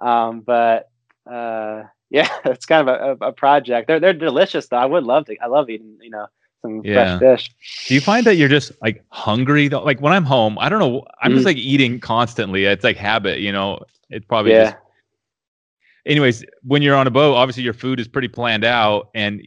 [0.00, 0.88] Um, but
[1.30, 3.88] uh, yeah, it's kind of a, a, project.
[3.88, 4.76] They're they're delicious though.
[4.76, 5.36] I would love to.
[5.42, 5.98] I love eating.
[6.00, 6.26] You know,
[6.64, 7.18] some yeah.
[7.18, 7.54] fresh fish.
[7.88, 9.82] Do you find that you're just like hungry though?
[9.82, 11.04] Like when I'm home, I don't know.
[11.20, 11.34] I'm mm.
[11.34, 12.64] just like eating constantly.
[12.64, 13.80] It's like habit, you know.
[14.08, 14.64] It's probably yeah.
[14.64, 14.76] Just...
[16.06, 19.42] Anyways, when you're on a boat, obviously your food is pretty planned out and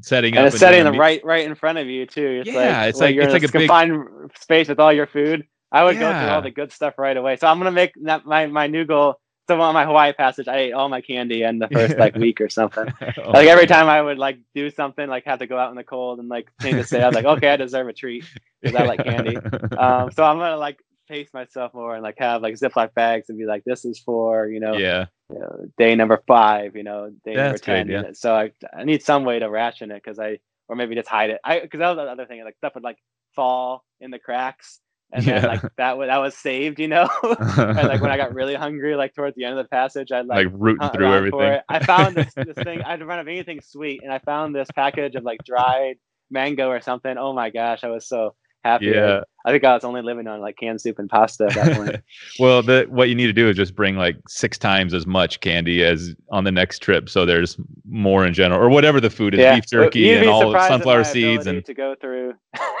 [0.00, 0.52] setting and up.
[0.52, 2.40] It's setting them right right in front of you too.
[2.40, 4.38] It's yeah, like, it's like you're it's like a confined big...
[4.38, 5.46] space with all your food.
[5.70, 6.00] I would yeah.
[6.00, 7.36] go through all the good stuff right away.
[7.36, 10.56] So I'm gonna make that my my new goal so on my Hawaii passage, I
[10.56, 12.92] ate all my candy in the first like week or something.
[13.18, 15.76] oh, like every time I would like do something, like have to go out in
[15.76, 18.24] the cold and like change the state, I was like, okay, I deserve a treat
[18.60, 19.38] because I like candy.
[19.78, 20.78] Um, so I'm gonna like
[21.08, 24.48] pace myself more and like have like Ziploc bags and be like, this is for
[24.48, 27.86] you know, yeah, you know, day number five, you know, day number ten.
[27.86, 28.12] Good, yeah.
[28.12, 30.38] So I I need some way to ration it because I
[30.68, 31.40] or maybe just hide it.
[31.42, 32.98] I because that was the other thing, like stuff would like
[33.34, 34.80] fall in the cracks
[35.12, 35.40] and yeah.
[35.40, 37.08] then like that was that was saved, you know.
[37.22, 40.26] and like when I got really hungry, like towards the end of the passage, I'd
[40.26, 41.60] like, like rooting through everything.
[41.68, 42.82] I found this, this thing.
[42.82, 45.96] I'd run of anything sweet, and I found this package of like dried
[46.30, 47.16] mango or something.
[47.18, 48.34] Oh my gosh, I was so
[48.64, 49.22] Yeah.
[49.44, 51.96] I think I was only living on like canned soup and pasta at that point.
[52.38, 55.40] well, the what you need to do is just bring like six times as much
[55.40, 57.56] candy as on the next trip, so there's
[57.88, 59.56] more in general, or whatever the food is, yeah.
[59.56, 62.34] beef jerky and all sunflower seeds and to go through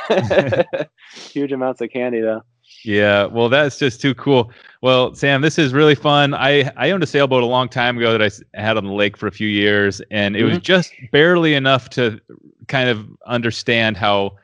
[1.14, 2.42] huge amounts of candy though.
[2.84, 4.50] Yeah, well, that's just too cool.
[4.82, 6.32] Well, Sam, this is really fun.
[6.34, 9.16] I I owned a sailboat a long time ago that I had on the lake
[9.16, 10.50] for a few years, and it mm-hmm.
[10.50, 12.20] was just barely enough to
[12.68, 14.36] kind of understand how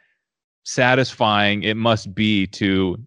[0.68, 2.98] satisfying it must be to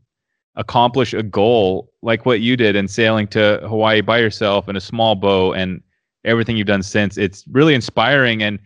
[0.55, 4.81] accomplish a goal like what you did in sailing to Hawaii by yourself in a
[4.81, 5.79] small boat and
[6.25, 7.19] everything you've done since.
[7.19, 8.57] It's really inspiring and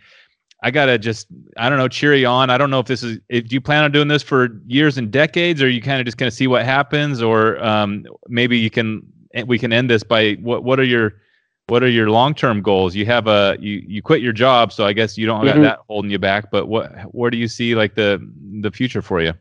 [0.63, 1.27] I gotta just
[1.57, 2.49] I don't know cheer you on.
[2.49, 5.11] I don't know if this is if you plan on doing this for years and
[5.11, 9.05] decades, or you kind of just gonna see what happens, or um, maybe you can
[9.45, 11.15] we can end this by what what are your
[11.68, 12.95] what are your long term goals?
[12.95, 15.63] You have a you you quit your job, so I guess you don't have mm-hmm.
[15.63, 16.51] that holding you back.
[16.51, 18.20] But what where do you see like the
[18.61, 19.34] the future for you?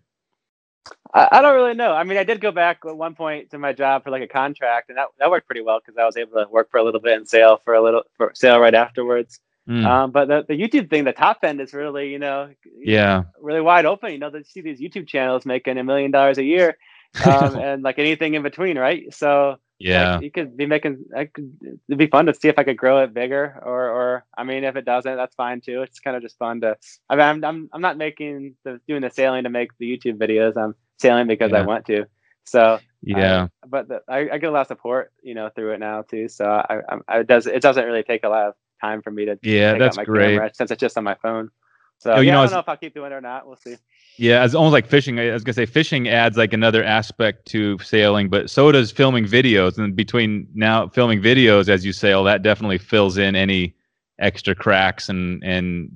[1.13, 1.93] I, I don't really know.
[1.93, 4.29] I mean, I did go back at one point to my job for like a
[4.29, 6.83] contract, and that that worked pretty well because I was able to work for a
[6.83, 9.41] little bit and sail for a little for sail right afterwards.
[9.69, 9.85] Mm.
[9.87, 13.63] Um, but the, the YouTube thing, the top end is really, you know, yeah, really
[13.63, 14.13] wide open.
[14.13, 16.77] You know, you see these YouTube channels making a million dollars a year,
[17.25, 19.13] um, and like anything in between, right?
[19.15, 21.05] So yeah, like, you could be making.
[21.17, 21.53] I could,
[21.89, 24.65] it'd be fun to see if I could grow it bigger, or or I mean,
[24.65, 25.83] if it doesn't, that's fine too.
[25.83, 26.77] It's kind of just fun to.
[27.09, 30.19] I mean, I'm I'm I'm not making the doing the sailing to make the YouTube
[30.19, 30.57] videos.
[30.57, 31.59] I'm sailing because yeah.
[31.59, 32.07] I want to.
[32.45, 35.73] So yeah, I, but the, I, I get a lot of support, you know, through
[35.73, 36.29] it now too.
[36.29, 39.11] So I, I, I it does it doesn't really take a lot of time for
[39.11, 41.51] me to yeah that's great camera, since it's just on my phone
[41.99, 43.47] so oh, you yeah, know, I don't know if I'll keep doing it or not.
[43.47, 43.77] We'll see.
[44.17, 45.19] Yeah, it's almost like fishing.
[45.19, 49.25] I was gonna say fishing adds like another aspect to sailing, but so does filming
[49.25, 49.77] videos.
[49.77, 53.75] And between now filming videos as you sail, that definitely fills in any
[54.19, 55.91] extra cracks and and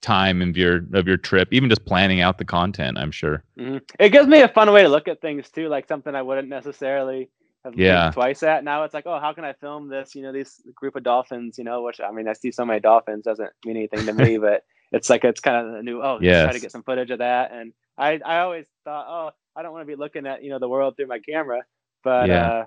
[0.00, 1.48] time of your of your trip.
[1.52, 3.44] Even just planning out the content, I'm sure.
[3.58, 3.78] Mm-hmm.
[3.98, 6.48] It gives me a fun way to look at things too, like something I wouldn't
[6.48, 7.28] necessarily
[7.64, 8.10] have yeah.
[8.12, 8.64] twice at.
[8.64, 10.14] Now it's like, oh, how can I film this?
[10.14, 11.58] You know, these group of dolphins.
[11.58, 14.38] You know, which I mean, I see so many dolphins doesn't mean anything to me,
[14.38, 16.02] but it's like it's kind of a new.
[16.02, 16.44] Oh, yes.
[16.44, 17.52] try to get some footage of that.
[17.52, 20.58] And I I always thought, oh, I don't want to be looking at you know
[20.58, 21.62] the world through my camera,
[22.04, 22.64] but Yeah.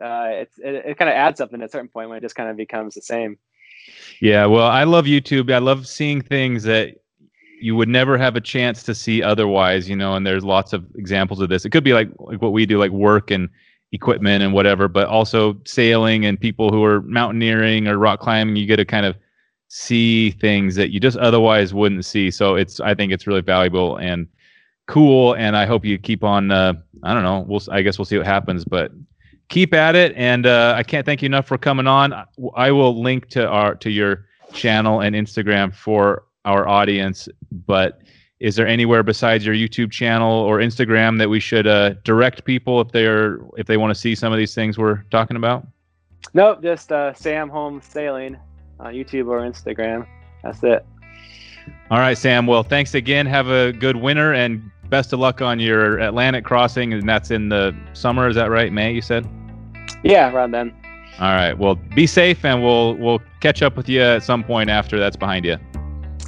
[0.00, 2.22] uh, uh, it's it, it kind of adds something at a certain point when it
[2.22, 3.38] just kind of becomes the same.
[4.20, 5.52] Yeah, well, I love YouTube.
[5.52, 6.96] I love seeing things that
[7.60, 10.84] you would never have a chance to see otherwise, you know, and there's lots of
[10.96, 11.64] examples of this.
[11.64, 13.48] It could be like like what we do like work and
[13.92, 18.66] equipment and whatever, but also sailing and people who are mountaineering or rock climbing, you
[18.66, 19.16] get to kind of
[19.74, 22.30] see things that you just otherwise wouldn't see.
[22.30, 24.28] So it's I think it's really valuable and
[24.86, 28.04] cool and I hope you keep on uh I don't know, we'll I guess we'll
[28.04, 28.92] see what happens, but
[29.48, 32.12] keep at it and uh, i can't thank you enough for coming on.
[32.54, 37.28] I- will link to our to your channel and instagram for our audience
[37.66, 38.00] but
[38.40, 42.80] is there anywhere besides your youtube channel or instagram that we should uh, direct people
[42.80, 45.66] if they're if they want to see some of these things we're talking about?
[46.34, 48.38] Nope, just uh, Sam Holmes Sailing
[48.82, 50.06] on YouTube or Instagram.
[50.42, 50.84] That's it.
[51.90, 54.60] all right sam well thanks again have a good winter and
[54.90, 58.72] best of luck on your atlantic crossing and that's in the summer is that right
[58.72, 59.24] may you said
[60.02, 60.74] Yeah, around then.
[61.20, 64.68] all right well be safe and we'll we'll catch up with you at some point
[64.70, 65.56] after that's behind you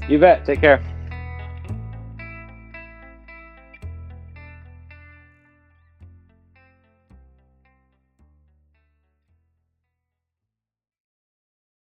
[0.09, 0.45] You bet.
[0.45, 0.81] Take care.